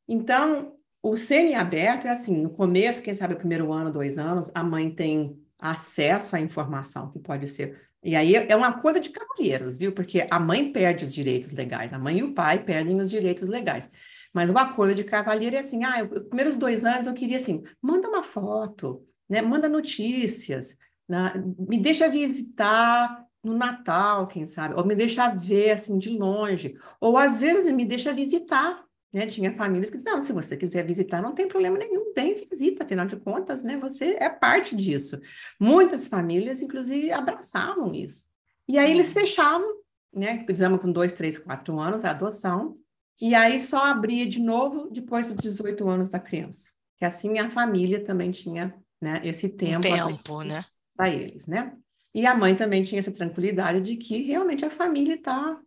Então, 0.08 0.76
o 1.02 1.16
semi-aberto 1.16 2.06
é 2.06 2.10
assim, 2.10 2.42
no 2.42 2.50
começo, 2.50 3.02
quem 3.02 3.14
sabe 3.14 3.34
o 3.34 3.38
primeiro 3.38 3.72
ano, 3.72 3.90
dois 3.90 4.18
anos, 4.18 4.50
a 4.54 4.62
mãe 4.62 4.88
tem 4.88 5.36
acesso 5.60 6.36
à 6.36 6.40
informação 6.40 7.10
que 7.10 7.18
pode 7.18 7.48
ser. 7.48 7.80
E 8.04 8.16
aí 8.16 8.34
é 8.34 8.54
uma 8.56 8.72
coisa 8.72 9.00
de 9.00 9.10
cavalheiros, 9.10 9.76
viu? 9.76 9.92
Porque 9.92 10.26
a 10.30 10.38
mãe 10.38 10.72
perde 10.72 11.04
os 11.04 11.14
direitos 11.14 11.52
legais, 11.52 11.92
a 11.92 11.98
mãe 11.98 12.18
e 12.18 12.22
o 12.22 12.34
pai 12.34 12.62
perdem 12.62 13.00
os 13.00 13.10
direitos 13.10 13.48
legais. 13.48 13.88
Mas 14.32 14.50
o 14.50 14.56
acordo 14.56 14.94
de 14.94 15.04
cavalheiro 15.04 15.56
é 15.56 15.58
assim, 15.58 15.84
ah, 15.84 16.02
os 16.02 16.26
primeiros 16.28 16.56
dois 16.56 16.84
anos 16.84 17.06
eu 17.06 17.14
queria 17.14 17.36
assim, 17.36 17.62
manda 17.80 18.08
uma 18.08 18.22
foto, 18.22 19.06
né? 19.28 19.42
Manda 19.42 19.68
notícias, 19.68 20.76
né? 21.08 21.32
me 21.58 21.78
deixa 21.78 22.08
visitar 22.08 23.26
no 23.42 23.56
Natal, 23.56 24.26
quem 24.26 24.46
sabe, 24.46 24.74
ou 24.74 24.86
me 24.86 24.94
deixa 24.94 25.28
ver 25.34 25.72
assim 25.72 25.98
de 25.98 26.10
longe, 26.10 26.76
ou 27.00 27.16
às 27.16 27.40
vezes 27.40 27.72
me 27.72 27.84
deixa 27.84 28.12
visitar, 28.12 28.84
né? 29.12 29.26
Tinha 29.26 29.54
famílias 29.54 29.90
que 29.90 29.96
diziam, 29.98 30.16
não, 30.16 30.22
se 30.22 30.32
você 30.32 30.56
quiser 30.56 30.86
visitar, 30.86 31.20
não 31.20 31.34
tem 31.34 31.46
problema 31.46 31.76
nenhum, 31.76 32.12
tem 32.14 32.34
visita, 32.34 32.84
afinal 32.84 33.06
de 33.06 33.16
contas, 33.16 33.62
né? 33.62 33.76
Você 33.78 34.16
é 34.18 34.28
parte 34.28 34.74
disso. 34.74 35.20
Muitas 35.60 36.08
famílias, 36.08 36.62
inclusive, 36.62 37.12
abraçavam 37.12 37.94
isso. 37.94 38.24
E 38.68 38.78
aí 38.78 38.90
eles 38.90 39.12
fechavam, 39.12 39.68
né? 40.14 40.44
Dizemos 40.48 40.80
com 40.80 40.90
dois, 40.90 41.12
três, 41.12 41.36
quatro 41.36 41.78
anos, 41.78 42.04
a 42.04 42.10
adoção, 42.10 42.74
e 43.20 43.34
aí 43.34 43.60
só 43.60 43.86
abria 43.86 44.26
de 44.26 44.40
novo 44.40 44.90
depois 44.90 45.32
dos 45.32 45.36
18 45.42 45.88
anos 45.88 46.08
da 46.08 46.18
criança. 46.18 46.70
Que 46.98 47.04
assim 47.04 47.38
a 47.38 47.50
família 47.50 48.04
também 48.04 48.30
tinha 48.30 48.74
né, 49.00 49.20
esse 49.24 49.48
tempo. 49.48 49.82
tempo, 49.82 50.42
né? 50.42 50.64
Para 50.96 51.10
eles, 51.10 51.46
né? 51.46 51.76
E 52.14 52.26
a 52.26 52.34
mãe 52.34 52.54
também 52.54 52.84
tinha 52.84 52.98
essa 52.98 53.10
tranquilidade 53.10 53.80
de 53.80 53.96
que 53.96 54.22
realmente 54.22 54.64
a 54.64 54.70
família 54.70 55.14
está. 55.14 55.58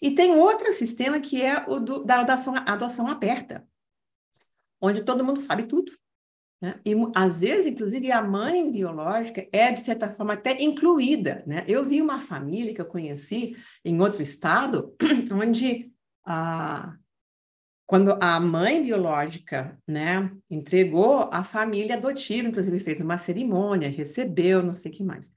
E 0.00 0.10
tem 0.10 0.32
outro 0.32 0.72
sistema 0.72 1.20
que 1.20 1.42
é 1.42 1.64
o 1.68 1.78
do, 1.78 2.04
da 2.04 2.20
adoção, 2.20 2.54
adoção 2.56 3.06
aberta, 3.06 3.66
onde 4.80 5.04
todo 5.04 5.24
mundo 5.24 5.38
sabe 5.38 5.64
tudo. 5.64 5.92
Né? 6.60 6.80
E 6.86 6.94
às 7.14 7.38
vezes, 7.38 7.66
inclusive, 7.66 8.10
a 8.10 8.22
mãe 8.22 8.72
biológica 8.72 9.46
é, 9.52 9.70
de 9.72 9.84
certa 9.84 10.10
forma, 10.10 10.32
até 10.32 10.62
incluída. 10.62 11.44
Né? 11.46 11.64
Eu 11.68 11.84
vi 11.84 12.00
uma 12.00 12.18
família 12.18 12.74
que 12.74 12.80
eu 12.80 12.86
conheci 12.86 13.54
em 13.84 14.00
outro 14.00 14.22
estado, 14.22 14.94
onde 15.30 15.92
a, 16.26 16.96
quando 17.86 18.18
a 18.20 18.40
mãe 18.40 18.82
biológica, 18.82 19.78
né, 19.86 20.30
entregou 20.50 21.30
a 21.32 21.44
família 21.44 21.94
adotiva, 21.94 22.48
inclusive 22.48 22.80
fez 22.80 23.00
uma 23.00 23.16
cerimônia, 23.16 23.88
recebeu, 23.88 24.62
não 24.62 24.72
sei 24.72 24.90
o 24.90 24.94
que 24.94 25.04
mais. 25.04 25.30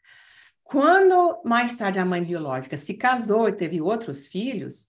Quando 0.63 1.41
mais 1.45 1.73
tarde 1.73 1.99
a 1.99 2.05
mãe 2.05 2.23
biológica 2.23 2.77
se 2.77 2.95
casou 2.95 3.47
e 3.47 3.53
teve 3.53 3.79
outros 3.79 4.27
filhos, 4.27 4.87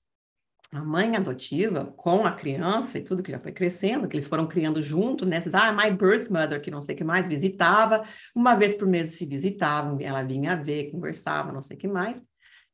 a 0.72 0.84
mãe 0.84 1.16
adotiva 1.16 1.86
com 1.96 2.24
a 2.24 2.32
criança 2.32 2.98
e 2.98 3.02
tudo 3.02 3.22
que 3.22 3.32
já 3.32 3.40
foi 3.40 3.50
crescendo, 3.50 4.06
que 4.06 4.14
eles 4.14 4.26
foram 4.26 4.46
criando 4.46 4.80
junto, 4.80 5.26
né? 5.26 5.42
Ah, 5.52 5.72
my 5.72 5.90
birth 5.90 6.30
mother, 6.30 6.60
que 6.60 6.70
não 6.70 6.80
sei 6.80 6.94
o 6.94 6.98
que 6.98 7.04
mais, 7.04 7.26
visitava, 7.26 8.04
uma 8.34 8.54
vez 8.54 8.74
por 8.74 8.86
mês 8.86 9.12
se 9.12 9.26
visitavam, 9.26 9.98
ela 10.00 10.22
vinha 10.22 10.54
ver, 10.54 10.90
conversava, 10.92 11.52
não 11.52 11.60
sei 11.60 11.76
o 11.76 11.80
que 11.80 11.88
mais. 11.88 12.22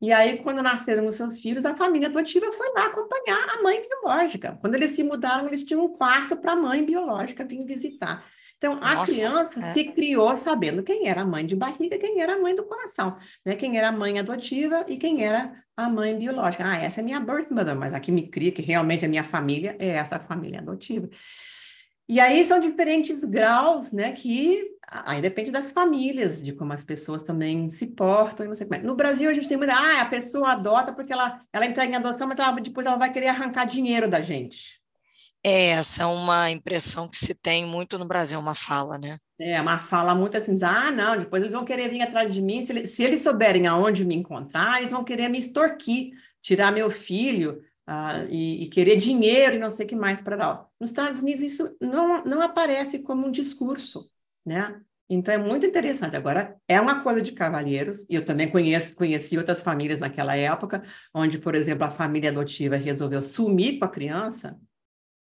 E 0.00 0.12
aí, 0.12 0.38
quando 0.38 0.62
nasceram 0.62 1.06
os 1.06 1.14
seus 1.14 1.40
filhos, 1.40 1.64
a 1.64 1.74
família 1.74 2.08
adotiva 2.08 2.52
foi 2.52 2.72
lá 2.74 2.86
acompanhar 2.86 3.48
a 3.48 3.62
mãe 3.62 3.82
biológica. 3.88 4.58
Quando 4.60 4.74
eles 4.74 4.90
se 4.90 5.02
mudaram, 5.02 5.46
eles 5.46 5.64
tinham 5.64 5.84
um 5.84 5.88
quarto 5.88 6.36
para 6.36 6.52
a 6.52 6.56
mãe 6.56 6.84
biológica 6.84 7.44
vir 7.44 7.64
visitar. 7.64 8.24
Então, 8.58 8.78
a 8.82 8.94
Nossa, 8.94 9.12
criança 9.12 9.60
é. 9.60 9.62
se 9.72 9.84
criou 9.92 10.34
sabendo 10.36 10.82
quem 10.82 11.08
era 11.08 11.22
a 11.22 11.26
mãe 11.26 11.46
de 11.46 11.54
barriga, 11.54 11.98
quem 11.98 12.20
era 12.20 12.34
a 12.34 12.38
mãe 12.38 12.54
do 12.54 12.64
coração, 12.64 13.16
né? 13.44 13.54
Quem 13.54 13.78
era 13.78 13.88
a 13.88 13.92
mãe 13.92 14.18
adotiva 14.18 14.84
e 14.88 14.96
quem 14.96 15.24
era 15.24 15.62
a 15.76 15.90
mãe 15.90 16.16
biológica. 16.18 16.64
Ah, 16.66 16.76
essa 16.76 17.00
é 17.00 17.02
minha 17.02 17.20
birth 17.20 17.50
mother, 17.50 17.76
mas 17.76 17.92
a 17.92 18.00
que 18.00 18.10
me 18.10 18.28
cria, 18.28 18.52
que 18.52 18.62
realmente 18.62 19.04
é 19.04 19.08
minha 19.08 19.24
família, 19.24 19.76
é 19.78 19.88
essa 19.88 20.18
família 20.18 20.60
adotiva. 20.60 21.08
E 22.08 22.20
aí 22.20 22.44
são 22.44 22.58
diferentes 22.58 23.24
graus, 23.24 23.92
né? 23.92 24.12
Que 24.12 24.64
aí 24.88 25.20
depende 25.20 25.50
das 25.50 25.72
famílias, 25.72 26.42
de 26.42 26.52
como 26.52 26.72
as 26.72 26.84
pessoas 26.84 27.22
também 27.22 27.68
se 27.70 27.88
portam 27.88 28.46
e 28.46 28.48
não 28.48 28.54
sei 28.54 28.66
como 28.66 28.80
é. 28.80 28.82
No 28.82 28.94
Brasil, 28.94 29.28
a 29.28 29.34
gente 29.34 29.48
tem 29.48 29.56
muita, 29.56 29.74
ah, 29.74 30.02
a 30.02 30.06
pessoa 30.06 30.52
adota 30.52 30.92
porque 30.92 31.12
ela, 31.12 31.40
ela 31.52 31.66
entrega 31.66 31.92
em 31.92 31.96
adoção, 31.96 32.28
mas 32.28 32.38
ela, 32.38 32.52
depois 32.52 32.86
ela 32.86 32.96
vai 32.96 33.12
querer 33.12 33.28
arrancar 33.28 33.64
dinheiro 33.64 34.08
da 34.08 34.20
gente. 34.20 34.80
É, 35.44 35.70
essa 35.70 36.02
é 36.02 36.06
uma 36.06 36.50
impressão 36.50 37.08
que 37.08 37.16
se 37.16 37.34
tem 37.34 37.64
muito 37.64 37.98
no 37.98 38.06
Brasil, 38.06 38.38
uma 38.38 38.54
fala, 38.54 38.98
né? 38.98 39.18
É, 39.38 39.60
uma 39.60 39.78
fala 39.78 40.14
muito 40.14 40.36
assim, 40.36 40.56
ah, 40.62 40.90
não, 40.90 41.16
depois 41.16 41.42
eles 41.42 41.54
vão 41.54 41.64
querer 41.64 41.88
vir 41.88 42.02
atrás 42.02 42.32
de 42.32 42.40
mim, 42.40 42.62
se 42.62 42.72
eles, 42.72 42.90
se 42.90 43.02
eles 43.02 43.20
souberem 43.20 43.66
aonde 43.66 44.04
me 44.04 44.14
encontrar, 44.14 44.80
eles 44.80 44.92
vão 44.92 45.04
querer 45.04 45.28
me 45.28 45.38
extorquir, 45.38 46.12
tirar 46.42 46.72
meu 46.72 46.90
filho, 46.90 47.62
Uh, 47.88 48.26
e, 48.28 48.64
e, 48.64 48.66
querer 48.66 48.96
dinheiro 48.96 49.54
e 49.54 49.58
não 49.60 49.70
sei 49.70 49.86
o 49.86 49.88
que 49.88 49.94
mais 49.94 50.20
para 50.20 50.34
dar. 50.34 50.66
Nos 50.80 50.90
Estados 50.90 51.22
Unidos 51.22 51.40
isso 51.40 51.76
não, 51.80 52.24
não 52.24 52.42
aparece 52.42 52.98
como 52.98 53.24
um 53.24 53.30
discurso, 53.30 54.10
né? 54.46 54.80
Então 55.08 55.34
é 55.34 55.38
muito 55.38 55.66
interessante. 55.66 56.16
Agora, 56.16 56.56
é 56.66 56.80
uma 56.80 57.02
coisa 57.02 57.20
de 57.20 57.32
cavalheiros, 57.32 58.08
e 58.08 58.14
eu 58.14 58.24
também 58.24 58.50
conheço, 58.50 58.94
conheci 58.94 59.36
outras 59.36 59.62
famílias 59.62 59.98
naquela 59.98 60.36
época, 60.36 60.82
onde, 61.14 61.38
por 61.38 61.54
exemplo, 61.54 61.84
a 61.84 61.90
família 61.90 62.30
adotiva 62.30 62.76
resolveu 62.76 63.22
sumir 63.22 63.78
com 63.78 63.84
a 63.84 63.88
criança, 63.88 64.58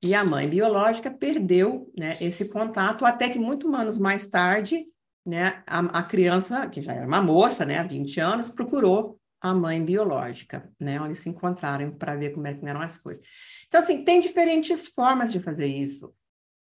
e 0.03 0.15
a 0.15 0.25
mãe 0.25 0.49
biológica 0.49 1.11
perdeu 1.11 1.93
né, 1.97 2.17
esse 2.21 2.49
contato, 2.49 3.05
até 3.05 3.29
que 3.29 3.39
muito 3.39 3.73
anos 3.75 3.99
mais 3.99 4.29
tarde, 4.29 4.87
né, 5.27 5.63
a, 5.67 5.81
a 6.01 6.03
criança, 6.03 6.67
que 6.69 6.81
já 6.81 6.93
era 6.93 7.07
uma 7.07 7.21
moça, 7.21 7.67
né, 7.67 7.85
20 7.85 8.19
anos, 8.19 8.49
procurou 8.49 9.21
a 9.41 9.55
mãe 9.55 9.83
biológica, 9.83 10.71
né? 10.79 11.01
Onde 11.01 11.15
se 11.15 11.29
encontraram 11.29 11.91
para 11.93 12.15
ver 12.15 12.31
como, 12.31 12.47
é, 12.47 12.59
eram 12.63 12.83
as 12.83 12.99
coisas. 12.99 13.25
Então, 13.67 13.81
assim, 13.81 14.05
tem 14.05 14.21
diferentes 14.21 14.89
formas 14.89 15.33
de 15.33 15.41
fazer 15.41 15.67
isso. 15.67 16.13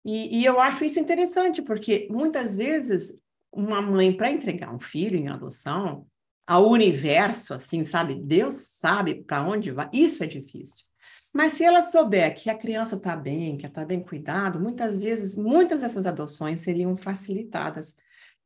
E, 0.04 0.40
e 0.40 0.44
eu 0.44 0.60
acho 0.60 0.84
isso 0.84 0.98
interessante, 0.98 1.60
porque 1.60 2.08
muitas 2.10 2.56
vezes 2.56 3.18
uma 3.52 3.80
mãe, 3.80 4.16
para 4.16 4.30
entregar 4.30 4.74
um 4.74 4.78
filho 4.80 5.18
em 5.18 5.28
adoção, 5.28 6.06
ao 6.46 6.68
universo, 6.70 7.52
assim, 7.52 7.84
sabe? 7.84 8.14
Deus 8.14 8.54
sabe 8.54 9.22
para 9.22 9.42
onde 9.42 9.70
vai, 9.70 9.88
isso 9.92 10.22
é 10.22 10.26
difícil. 10.26 10.86
Mas 11.32 11.52
se 11.52 11.64
ela 11.64 11.82
souber 11.82 12.34
que 12.34 12.48
a 12.48 12.54
criança 12.54 12.96
está 12.96 13.14
bem, 13.14 13.56
que 13.56 13.66
está 13.66 13.84
bem 13.84 14.02
cuidado, 14.02 14.58
muitas 14.58 15.00
vezes, 15.00 15.36
muitas 15.36 15.80
dessas 15.80 16.06
adoções 16.06 16.60
seriam 16.60 16.96
facilitadas. 16.96 17.94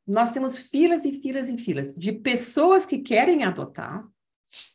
Nós 0.05 0.33
temos 0.33 0.59
filas 0.59 1.05
e 1.05 1.13
filas 1.21 1.49
e 1.49 1.57
filas 1.57 1.95
de 1.95 2.13
pessoas 2.13 2.85
que 2.85 2.99
querem 2.99 3.45
adotar, 3.45 4.05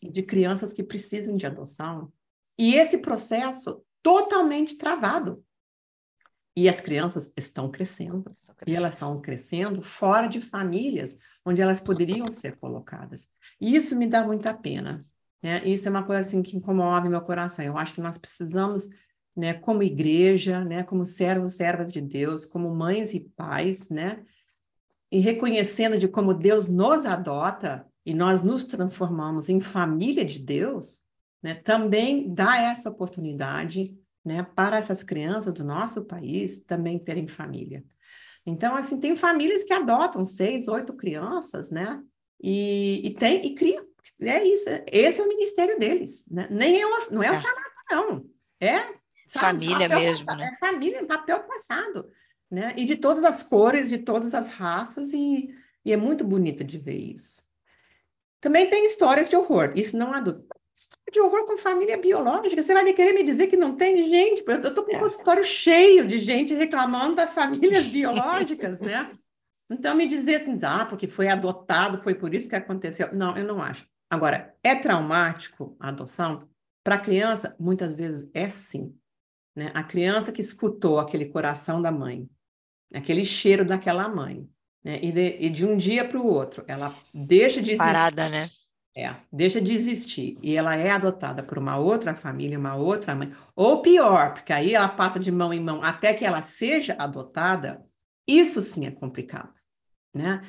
de 0.01 0.23
crianças 0.23 0.71
que 0.71 0.81
precisam 0.81 1.35
de 1.35 1.45
adoção. 1.45 2.11
E 2.57 2.75
esse 2.75 2.99
processo 2.99 3.83
totalmente 4.01 4.77
travado. 4.77 5.43
E 6.57 6.67
as 6.67 6.81
crianças 6.81 7.31
estão 7.37 7.69
crescendo. 7.69 8.35
E 8.65 8.75
elas 8.75 8.95
estão 8.95 9.21
crescendo 9.21 9.83
fora 9.83 10.25
de 10.25 10.41
famílias 10.41 11.15
onde 11.45 11.61
elas 11.61 11.79
poderiam 11.79 12.31
ser 12.31 12.55
colocadas. 12.55 13.29
E 13.61 13.75
isso 13.75 13.95
me 13.95 14.07
dá 14.07 14.25
muita 14.25 14.55
pena. 14.55 15.05
Né? 15.39 15.63
Isso 15.63 15.87
é 15.87 15.91
uma 15.91 16.03
coisa 16.03 16.21
assim 16.21 16.41
que 16.41 16.57
incomove 16.57 17.09
meu 17.09 17.21
coração. 17.21 17.63
Eu 17.63 17.77
acho 17.77 17.93
que 17.93 18.01
nós 18.01 18.17
precisamos, 18.17 18.89
né, 19.35 19.53
como 19.53 19.83
igreja, 19.83 20.65
né, 20.65 20.81
como 20.81 21.05
servos, 21.05 21.53
servas 21.53 21.93
de 21.93 22.01
Deus, 22.01 22.43
como 22.43 22.73
mães 22.73 23.13
e 23.13 23.19
pais, 23.19 23.89
né, 23.89 24.25
e 25.11 25.19
reconhecendo 25.19 25.95
de 25.95 26.07
como 26.07 26.33
Deus 26.33 26.67
nos 26.67 27.05
adota, 27.05 27.87
e 28.03 28.15
nós 28.15 28.41
nos 28.41 28.65
transformamos 28.65 29.47
em 29.47 29.59
família 29.59 30.25
de 30.25 30.39
Deus, 30.39 31.03
né, 31.41 31.53
também 31.53 32.33
dá 32.33 32.57
essa 32.57 32.89
oportunidade 32.89 33.96
né, 34.27 34.45
para 34.53 34.77
essas 34.77 35.01
crianças 35.01 35.53
do 35.53 35.63
nosso 35.63 36.03
país 36.03 36.59
também 36.59 36.99
terem 36.99 37.27
família. 37.29 37.81
Então, 38.45 38.75
assim, 38.75 38.99
tem 38.99 39.15
famílias 39.15 39.63
que 39.63 39.73
adotam 39.73 40.25
seis, 40.25 40.67
oito 40.67 40.93
crianças, 40.93 41.69
né? 41.69 42.01
E, 42.41 43.01
e 43.05 43.13
tem 43.13 43.45
e 43.45 43.55
criam. 43.55 43.85
É 44.19 44.43
isso, 44.43 44.69
esse 44.91 45.19
é 45.19 45.23
o 45.23 45.27
ministério 45.27 45.79
deles, 45.79 46.25
né? 46.29 46.47
Nem 46.51 46.81
é 46.81 46.85
uma, 46.85 46.99
não 47.09 47.23
é, 47.23 47.27
é. 47.27 47.31
orfanato, 47.31 47.71
não. 47.89 48.25
É 48.59 48.79
sabe, 49.27 49.65
família 49.65 49.89
mesmo, 49.89 50.25
passado, 50.25 50.39
né? 50.39 50.51
É 50.53 50.57
família, 50.57 51.05
papel 51.05 51.43
passado, 51.43 52.11
né? 52.51 52.73
E 52.77 52.85
de 52.85 52.97
todas 52.97 53.23
as 53.23 53.43
cores, 53.43 53.89
de 53.89 53.97
todas 53.97 54.33
as 54.33 54.47
raças, 54.49 55.13
e, 55.13 55.49
e 55.85 55.93
é 55.93 55.97
muito 55.97 56.23
bonito 56.23 56.63
de 56.63 56.77
ver 56.77 56.97
isso. 56.97 57.45
Também 58.41 58.69
tem 58.69 58.85
histórias 58.85 59.29
de 59.29 59.35
horror, 59.35 59.71
isso 59.75 59.97
não 59.97 60.13
há 60.13 60.19
dúvida. 60.19 60.56
História 60.77 61.11
de 61.11 61.19
horror 61.19 61.47
com 61.47 61.57
família 61.57 61.97
biológica, 61.97 62.61
você 62.61 62.71
vai 62.71 62.83
me 62.83 62.93
querer 62.93 63.11
me 63.11 63.23
dizer 63.23 63.47
que 63.47 63.57
não 63.57 63.75
tem 63.75 64.07
gente? 64.07 64.43
Eu 64.45 64.61
estou 64.61 64.85
com 64.85 64.95
um 64.95 64.99
consultório 64.99 65.43
cheio 65.43 66.07
de 66.07 66.19
gente 66.19 66.53
reclamando 66.53 67.15
das 67.15 67.33
famílias 67.33 67.87
biológicas, 67.89 68.79
né? 68.79 69.09
Então, 69.71 69.95
me 69.95 70.07
dizer 70.07 70.35
assim, 70.35 70.55
ah, 70.61 70.85
porque 70.85 71.07
foi 71.07 71.29
adotado, 71.29 72.03
foi 72.03 72.13
por 72.13 72.31
isso 72.31 72.47
que 72.47 72.55
aconteceu. 72.55 73.11
Não, 73.11 73.35
eu 73.35 73.43
não 73.43 73.59
acho. 73.59 73.87
Agora, 74.07 74.55
é 74.63 74.75
traumático 74.75 75.75
a 75.79 75.89
adoção? 75.89 76.47
Para 76.83 76.95
a 76.95 76.99
criança, 76.99 77.55
muitas 77.59 77.97
vezes 77.97 78.29
é 78.31 78.47
sim. 78.47 78.95
né? 79.55 79.71
A 79.73 79.81
criança 79.81 80.31
que 80.31 80.41
escutou 80.41 80.99
aquele 80.99 81.25
coração 81.25 81.81
da 81.81 81.91
mãe, 81.91 82.29
aquele 82.93 83.25
cheiro 83.25 83.65
daquela 83.65 84.07
mãe, 84.07 84.47
né? 84.83 84.99
E 85.01 85.11
de, 85.11 85.37
e 85.39 85.49
de 85.49 85.65
um 85.65 85.75
dia 85.75 86.07
para 86.07 86.19
o 86.19 86.25
outro, 86.25 86.63
ela 86.67 86.95
deixa 87.11 87.63
de 87.63 87.71
existir. 87.71 87.93
Parada, 87.93 88.29
né? 88.29 88.51
É, 88.97 89.15
deixa 89.31 89.61
de 89.61 89.71
existir 89.73 90.39
e 90.41 90.55
ela 90.55 90.75
é 90.75 90.89
adotada 90.89 91.43
por 91.43 91.59
uma 91.59 91.77
outra 91.77 92.15
família, 92.15 92.57
uma 92.57 92.73
outra 92.73 93.13
mãe, 93.13 93.31
ou 93.55 93.79
pior, 93.79 94.33
porque 94.33 94.51
aí 94.51 94.73
ela 94.73 94.87
passa 94.87 95.19
de 95.19 95.31
mão 95.31 95.53
em 95.53 95.61
mão 95.61 95.83
até 95.83 96.15
que 96.15 96.25
ela 96.25 96.41
seja 96.41 96.95
adotada, 96.97 97.85
isso 98.27 98.59
sim 98.59 98.87
é 98.87 98.91
complicado, 98.91 99.53
né? 100.11 100.41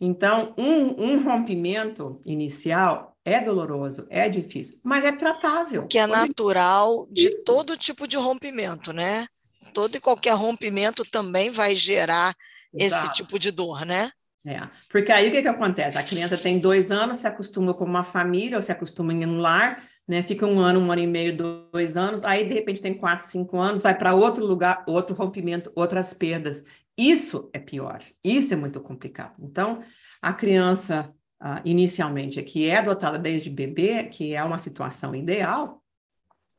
Então, 0.00 0.54
um, 0.56 0.98
um 0.98 1.22
rompimento 1.22 2.22
inicial 2.24 3.18
é 3.22 3.38
doloroso, 3.38 4.06
é 4.08 4.30
difícil, 4.30 4.80
mas 4.82 5.04
é 5.04 5.12
tratável. 5.12 5.86
Que 5.86 5.98
é 5.98 6.06
natural 6.06 7.06
de 7.10 7.28
isso. 7.28 7.44
todo 7.44 7.76
tipo 7.76 8.08
de 8.08 8.16
rompimento, 8.16 8.94
né? 8.94 9.26
Todo 9.74 9.94
e 9.94 10.00
qualquer 10.00 10.32
rompimento 10.32 11.04
também 11.04 11.50
vai 11.50 11.74
gerar 11.74 12.34
Exato. 12.72 13.04
esse 13.04 13.14
tipo 13.14 13.38
de 13.38 13.50
dor, 13.50 13.84
né? 13.84 14.10
É, 14.46 14.58
porque 14.88 15.12
aí 15.12 15.28
o 15.28 15.30
que, 15.30 15.42
que 15.42 15.48
acontece? 15.48 15.98
A 15.98 16.02
criança 16.02 16.38
tem 16.38 16.58
dois 16.58 16.90
anos, 16.90 17.18
se 17.18 17.26
acostuma 17.26 17.74
com 17.74 17.84
uma 17.84 18.02
família, 18.02 18.56
ou 18.56 18.62
se 18.62 18.72
acostuma 18.72 19.12
em 19.12 19.26
um 19.26 19.38
lar, 19.38 19.84
né? 20.08 20.22
Fica 20.22 20.46
um 20.46 20.58
ano, 20.58 20.80
um 20.80 20.90
ano 20.90 21.02
e 21.02 21.06
meio, 21.06 21.36
dois 21.36 21.96
anos, 21.96 22.24
aí 22.24 22.48
de 22.48 22.54
repente 22.54 22.80
tem 22.80 22.94
quatro, 22.94 23.26
cinco 23.26 23.58
anos, 23.58 23.82
vai 23.82 23.96
para 23.96 24.14
outro 24.14 24.46
lugar, 24.46 24.82
outro 24.86 25.14
rompimento, 25.14 25.70
outras 25.74 26.14
perdas. 26.14 26.64
Isso 26.96 27.50
é 27.52 27.58
pior, 27.58 28.00
isso 28.24 28.52
é 28.52 28.56
muito 28.56 28.80
complicado. 28.80 29.34
Então, 29.40 29.82
a 30.20 30.32
criança, 30.32 31.14
uh, 31.42 31.60
inicialmente, 31.64 32.42
que 32.42 32.68
é 32.68 32.78
adotada 32.78 33.18
desde 33.18 33.50
bebê, 33.50 34.04
que 34.04 34.34
é 34.34 34.42
uma 34.42 34.58
situação 34.58 35.14
ideal, 35.14 35.79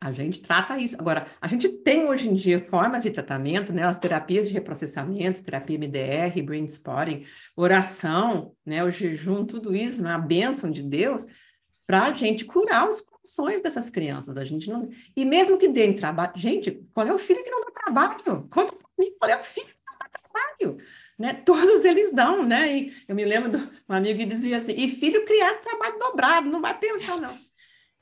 a 0.02 0.12
gente 0.12 0.40
trata 0.40 0.80
isso. 0.80 0.96
Agora, 0.98 1.28
a 1.40 1.48
gente 1.48 1.70
tem 1.70 2.08
hoje 2.08 2.28
em 2.28 2.34
dia 2.34 2.66
formas 2.66 3.04
de 3.04 3.12
tratamento, 3.12 3.72
né? 3.72 3.84
As 3.84 4.00
terapias 4.00 4.48
de 4.48 4.54
reprocessamento, 4.56 5.44
terapia 5.44 5.78
MDR, 5.78 6.42
brain 6.44 6.66
spotting, 6.66 7.24
oração, 7.56 8.56
né? 8.66 8.84
O 8.84 8.90
jejum, 8.90 9.46
tudo 9.46 9.76
isso, 9.76 10.02
né? 10.02 10.12
A 10.12 10.18
bênção 10.18 10.72
de 10.72 10.82
Deus, 10.82 11.28
para 11.86 12.06
a 12.06 12.14
gente 12.14 12.46
curar 12.46 12.90
os 12.90 13.00
corações 13.00 13.62
dessas 13.62 13.92
crianças. 13.92 14.36
A 14.38 14.44
gente 14.44 14.68
não... 14.72 14.90
E 15.16 15.24
mesmo 15.24 15.56
que 15.60 15.68
dê 15.68 15.94
trabalho... 15.94 16.32
Gente, 16.36 16.84
qual 16.96 17.06
é 17.06 17.14
o 17.14 17.20
filho 17.20 17.44
que 17.44 17.52
não 17.52 17.62
dá 17.62 17.70
trabalho? 17.70 18.48
Conta 18.50 18.76
para 18.76 18.90
mim, 18.98 19.14
qual 19.20 19.30
é 19.30 19.40
o 19.40 19.44
filho 19.44 19.68
que 19.68 19.76
não 19.86 19.98
dá 20.00 20.10
trabalho? 20.10 20.84
Né? 21.20 21.34
Todos 21.46 21.86
eles 21.86 22.12
dão, 22.12 22.44
né? 22.44 22.76
E 22.76 22.94
eu 23.08 23.14
me 23.14 23.24
lembro 23.24 23.52
de 23.52 23.58
um 23.88 23.94
amigo 23.94 24.18
que 24.18 24.26
dizia 24.26 24.58
assim, 24.58 24.74
e 24.76 24.90
filho 24.90 25.24
criar 25.26 25.62
trabalho 25.62 26.00
dobrado, 26.00 26.50
não 26.50 26.60
vai 26.60 26.76
pensar, 26.76 27.18
não. 27.18 27.51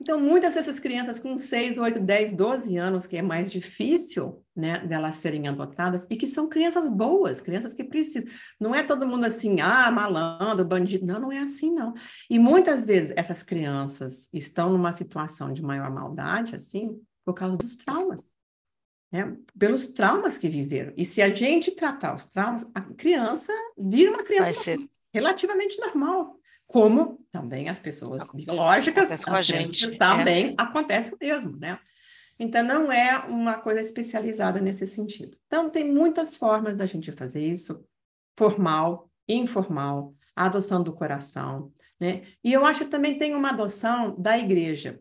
Então, 0.02 0.18
muitas 0.18 0.54
dessas 0.54 0.80
crianças 0.80 1.20
com 1.20 1.38
6, 1.38 1.78
8, 1.78 2.00
10, 2.00 2.32
12 2.32 2.78
anos, 2.78 3.06
que 3.06 3.18
é 3.18 3.22
mais 3.22 3.52
difícil, 3.52 4.42
né, 4.56 4.80
delas 4.80 5.18
serem 5.18 5.50
adotadas, 5.50 6.08
e 6.10 6.16
que 6.16 6.26
são 6.26 6.48
crianças 6.48 6.88
boas, 6.88 7.42
crianças 7.42 7.74
que 7.74 7.84
precisam. 7.84 8.30
Não 8.58 8.74
é 8.74 8.82
todo 8.82 9.06
mundo 9.06 9.26
assim, 9.26 9.60
ah, 9.60 9.92
malandro, 9.92 10.64
bandido. 10.64 11.06
Não, 11.06 11.20
não 11.20 11.32
é 11.32 11.40
assim, 11.40 11.74
não. 11.74 11.94
E 12.30 12.40
muitas 12.40 12.86
vezes 12.86 13.12
essas 13.18 13.44
crianças 13.44 14.30
estão 14.34 14.70
numa 14.70 14.94
situação 14.94 15.52
de 15.52 15.62
maior 15.62 15.92
maldade, 15.92 16.56
assim, 16.56 17.02
por 17.26 17.34
causa 17.34 17.58
dos 17.58 17.76
traumas. 17.76 18.38
Né? 19.12 19.36
Pelos 19.58 19.88
traumas 19.88 20.38
que 20.38 20.48
viveram. 20.48 20.94
E 20.96 21.04
se 21.04 21.22
a 21.22 21.30
gente 21.30 21.72
tratar 21.72 22.16
os 22.16 22.24
traumas, 22.24 22.66
a 22.74 22.80
criança 22.80 23.52
vira 23.78 24.12
uma 24.12 24.24
criança 24.24 24.54
ser... 24.54 24.80
relativamente 25.14 25.78
normal 25.78 26.39
como 26.70 27.20
também 27.32 27.68
as 27.68 27.80
pessoas 27.80 28.30
biológicas 28.32 29.06
acontece 29.06 29.26
com 29.26 29.34
a 29.34 29.42
gente 29.42 29.98
também 29.98 30.50
é. 30.52 30.56
acontece 30.56 31.12
o 31.12 31.18
mesmo, 31.20 31.58
né? 31.58 31.80
Então 32.38 32.64
não 32.64 32.92
é 32.92 33.18
uma 33.28 33.56
coisa 33.56 33.82
especializada 33.82 34.62
nesse 34.62 34.86
sentido. 34.86 35.36
Então 35.48 35.68
tem 35.68 35.92
muitas 35.92 36.36
formas 36.36 36.78
da 36.78 36.86
gente 36.86 37.12
fazer 37.12 37.44
isso, 37.44 37.84
formal, 38.38 39.10
informal, 39.28 40.14
a 40.36 40.46
adoção 40.46 40.84
do 40.84 40.94
coração, 40.94 41.74
né? 42.00 42.22
E 42.44 42.54
eu 42.54 42.64
acho 42.64 42.86
que 42.86 42.92
também 42.92 43.18
tem 43.18 43.36
uma 43.36 43.50
adoção 43.50 44.16
da 44.16 44.38
igreja. 44.38 45.00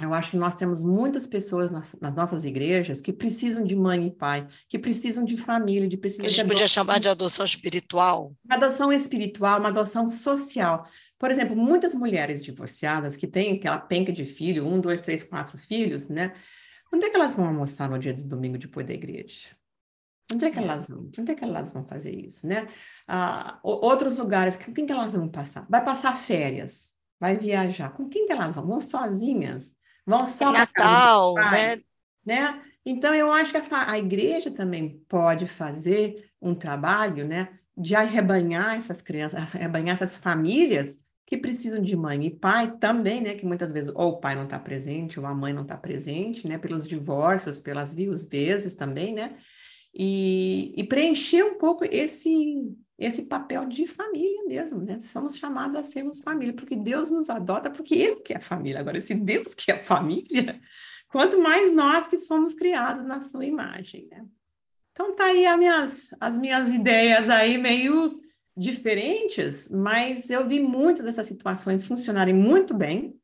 Eu 0.00 0.12
acho 0.12 0.32
que 0.32 0.36
nós 0.36 0.56
temos 0.56 0.82
muitas 0.82 1.26
pessoas 1.26 1.70
nas, 1.70 1.94
nas, 2.00 2.14
nossas 2.14 2.44
igrejas 2.44 3.00
que 3.00 3.12
precisam 3.12 3.64
de 3.64 3.76
mãe 3.76 4.06
e 4.06 4.10
pai, 4.10 4.46
que 4.68 4.78
precisam 4.78 5.24
de 5.24 5.36
família, 5.36 5.88
de 5.88 5.96
precisam 5.96 6.26
A 6.26 6.28
gente 6.28 6.46
podia 6.46 6.66
chamar 6.66 6.98
de 6.98 7.08
adoção 7.08 7.44
espiritual. 7.44 8.34
Uma 8.44 8.56
adoção 8.56 8.92
espiritual, 8.92 9.60
uma 9.60 9.68
adoção 9.68 10.08
social. 10.10 10.88
Por 11.18 11.30
exemplo, 11.30 11.56
muitas 11.56 11.94
mulheres 11.94 12.42
divorciadas 12.42 13.16
que 13.16 13.26
têm 13.26 13.56
aquela 13.56 13.78
penca 13.78 14.12
de 14.12 14.24
filho, 14.24 14.66
um, 14.66 14.80
dois, 14.80 15.00
três, 15.00 15.22
quatro 15.22 15.56
filhos, 15.56 16.08
né? 16.08 16.34
Onde 16.92 17.06
é 17.06 17.10
que 17.10 17.16
elas 17.16 17.34
vão 17.34 17.46
almoçar 17.46 17.88
no 17.88 17.98
dia 17.98 18.12
de 18.12 18.24
domingo 18.24 18.58
depois 18.58 18.86
da 18.86 18.92
igreja? 18.92 19.48
Onde 20.32 20.44
é 20.44 20.50
que 20.50 20.58
elas 20.58 20.88
vão? 20.88 21.08
Onde 21.18 21.32
é 21.32 21.34
que 21.34 21.44
elas 21.44 21.70
vão 21.70 21.84
fazer 21.86 22.12
isso, 22.12 22.46
né? 22.46 22.68
Ah, 23.06 23.60
outros 23.62 24.16
lugares, 24.18 24.56
com 24.56 24.72
quem 24.72 24.84
que 24.84 24.92
elas 24.92 25.14
vão 25.14 25.28
passar? 25.28 25.64
Vai 25.70 25.82
passar 25.84 26.16
férias, 26.16 26.94
vai 27.18 27.36
viajar. 27.36 27.90
Com 27.90 28.08
quem 28.08 28.26
que 28.26 28.32
elas 28.32 28.56
vão? 28.56 28.66
Vão 28.66 28.80
sozinhas? 28.80 29.72
Vão 30.06 30.26
só 30.26 30.52
Natal, 30.52 31.34
né? 31.34 31.82
né? 32.24 32.62
Então 32.84 33.12
eu 33.12 33.32
acho 33.32 33.50
que 33.50 33.58
a, 33.58 33.90
a, 33.90 33.98
igreja 33.98 34.50
também 34.50 35.04
pode 35.08 35.46
fazer 35.46 36.30
um 36.40 36.54
trabalho, 36.54 37.26
né, 37.26 37.58
de 37.76 37.96
arrebanhar 37.96 38.76
essas 38.76 39.02
crianças, 39.02 39.54
arrebanhar 39.54 39.94
essas 39.96 40.16
famílias 40.16 41.04
que 41.26 41.36
precisam 41.36 41.82
de 41.82 41.96
mãe 41.96 42.24
e 42.24 42.30
pai 42.30 42.76
também, 42.78 43.20
né, 43.20 43.34
que 43.34 43.44
muitas 43.44 43.72
vezes 43.72 43.92
ou 43.92 44.12
o 44.12 44.20
pai 44.20 44.36
não 44.36 44.44
está 44.44 44.60
presente 44.60 45.18
ou 45.18 45.26
a 45.26 45.34
mãe 45.34 45.52
não 45.52 45.62
está 45.62 45.76
presente, 45.76 46.46
né, 46.46 46.56
pelos 46.56 46.86
divórcios, 46.86 47.58
pelas 47.58 47.92
vias 47.92 48.24
vezes 48.24 48.74
também, 48.74 49.12
né, 49.12 49.36
e, 49.92 50.72
e 50.76 50.84
preencher 50.84 51.42
um 51.42 51.58
pouco 51.58 51.84
esse 51.84 52.72
esse 52.98 53.22
papel 53.22 53.66
de 53.66 53.86
família 53.86 54.44
mesmo, 54.46 54.80
né? 54.80 54.98
Somos 55.00 55.36
chamados 55.36 55.76
a 55.76 55.82
sermos 55.82 56.20
família, 56.20 56.54
porque 56.54 56.74
Deus 56.74 57.10
nos 57.10 57.28
adota, 57.28 57.70
porque 57.70 57.94
Ele 57.94 58.16
quer 58.16 58.40
família. 58.40 58.80
Agora, 58.80 59.00
se 59.00 59.14
Deus 59.14 59.54
quer 59.54 59.84
família, 59.84 60.60
quanto 61.08 61.40
mais 61.40 61.72
nós 61.72 62.08
que 62.08 62.16
somos 62.16 62.54
criados 62.54 63.04
na 63.04 63.20
sua 63.20 63.44
imagem, 63.44 64.08
né? 64.10 64.24
Então 64.92 65.14
tá 65.14 65.26
aí 65.26 65.46
as 65.46 65.56
minhas, 65.58 66.14
as 66.18 66.38
minhas 66.38 66.72
ideias 66.72 67.28
aí 67.28 67.58
meio 67.58 68.18
diferentes, 68.56 69.68
mas 69.68 70.30
eu 70.30 70.48
vi 70.48 70.58
muitas 70.58 71.04
dessas 71.04 71.26
situações 71.26 71.84
funcionarem 71.84 72.32
muito 72.32 72.72
bem 72.72 73.14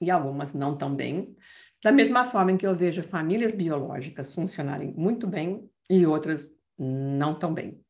e 0.00 0.10
algumas 0.10 0.52
não 0.52 0.76
tão 0.76 0.92
bem. 0.92 1.36
Da 1.80 1.92
mesma 1.92 2.24
forma 2.24 2.50
em 2.50 2.56
que 2.56 2.66
eu 2.66 2.74
vejo 2.74 3.04
famílias 3.04 3.54
biológicas 3.54 4.34
funcionarem 4.34 4.92
muito 4.96 5.28
bem 5.28 5.70
e 5.88 6.04
outras 6.04 6.52
não 6.76 7.38
tão 7.38 7.54
bem 7.54 7.81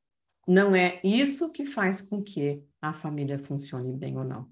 não 0.46 0.74
é 0.74 1.00
isso 1.05 1.50
que 1.50 1.64
faz 1.64 2.00
com 2.00 2.22
que 2.22 2.62
a 2.81 2.92
família 2.92 3.38
funcione 3.38 3.92
bem 3.92 4.16
ou 4.16 4.24
não. 4.24 4.50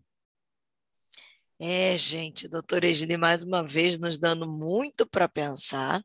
É, 1.58 1.96
gente, 1.96 2.48
doutora 2.48 2.86
Egine, 2.86 3.16
mais 3.16 3.42
uma 3.42 3.62
vez 3.62 3.98
nos 3.98 4.18
dando 4.18 4.50
muito 4.50 5.06
para 5.06 5.28
pensar, 5.28 6.02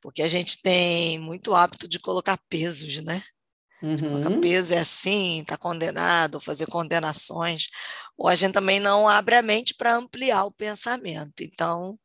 porque 0.00 0.20
a 0.20 0.28
gente 0.28 0.60
tem 0.60 1.18
muito 1.18 1.54
hábito 1.54 1.86
de 1.86 2.00
colocar 2.00 2.38
pesos, 2.48 3.02
né? 3.02 3.22
Uhum. 3.80 3.96
Colocar 3.96 4.40
peso 4.40 4.74
é 4.74 4.78
assim, 4.78 5.42
está 5.42 5.56
condenado, 5.56 6.40
fazer 6.40 6.66
condenações, 6.66 7.68
ou 8.16 8.26
a 8.26 8.34
gente 8.34 8.54
também 8.54 8.80
não 8.80 9.08
abre 9.08 9.36
a 9.36 9.42
mente 9.42 9.74
para 9.74 9.94
ampliar 9.94 10.44
o 10.44 10.54
pensamento. 10.54 11.42
Então, 11.42 11.98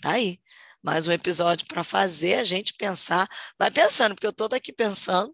tá 0.00 0.12
aí 0.12 0.38
mais 0.84 1.06
um 1.06 1.12
episódio 1.12 1.66
para 1.66 1.82
fazer 1.82 2.34
a 2.34 2.44
gente 2.44 2.74
pensar. 2.74 3.26
Vai 3.58 3.70
pensando, 3.70 4.14
porque 4.14 4.26
eu 4.26 4.30
estou 4.30 4.48
aqui 4.52 4.70
pensando. 4.70 5.32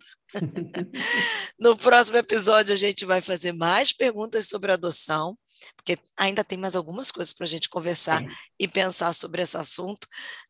No 1.59 1.77
próximo 1.77 2.17
episódio, 2.17 2.75
a 2.75 2.77
gente 2.77 3.05
vai 3.05 3.21
fazer 3.21 3.53
mais 3.53 3.93
perguntas 3.93 4.49
sobre 4.49 4.73
adoção, 4.73 5.37
porque 5.77 5.99
ainda 6.19 6.45
tem 6.45 6.59
mais 6.59 6.75
algumas 6.75 7.11
coisas 7.11 7.33
para 7.33 7.45
a 7.45 7.49
gente 7.49 7.69
conversar 7.69 8.23
e 8.59 8.67
pensar 8.67 9.13
sobre 9.13 9.43
esse 9.43 9.57
assunto 9.57 10.07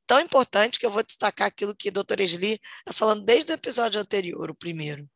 tão 0.07 0.21
importante 0.21 0.81
que 0.81 0.85
eu 0.85 0.91
vou 0.91 1.05
destacar 1.05 1.47
aquilo 1.47 1.75
que 1.75 1.89
a 1.89 1.93
doutora 1.93 2.23
Esli 2.23 2.61
está 2.81 2.93
falando 2.93 3.25
desde 3.25 3.53
o 3.53 3.55
episódio 3.55 4.01
anterior, 4.01 4.51
o 4.51 4.55
primeiro. 4.57 5.09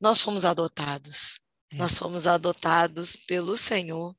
Nós 0.00 0.20
fomos 0.20 0.44
adotados. 0.44 1.40
É. 1.70 1.76
Nós 1.76 1.96
fomos 1.96 2.26
adotados 2.26 3.14
pelo 3.14 3.56
Senhor 3.56 4.12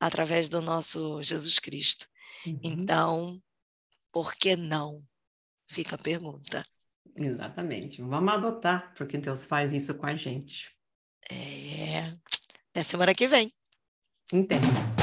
através 0.00 0.48
do 0.48 0.62
nosso 0.62 1.22
Jesus 1.22 1.58
Cristo. 1.58 2.06
Uhum. 2.46 2.60
Então, 2.62 3.42
por 4.10 4.34
que 4.34 4.56
não? 4.56 5.06
Fica 5.66 5.96
a 5.96 5.98
pergunta. 5.98 6.64
Exatamente. 7.16 8.02
Vamos 8.02 8.34
adotar, 8.34 8.92
porque 8.96 9.18
Deus 9.18 9.44
faz 9.44 9.72
isso 9.72 9.94
com 9.94 10.06
a 10.06 10.16
gente. 10.16 10.74
É. 11.30 12.00
Até 12.70 12.82
semana 12.82 13.14
que 13.14 13.26
vem. 13.26 13.50
Entendo. 14.32 14.93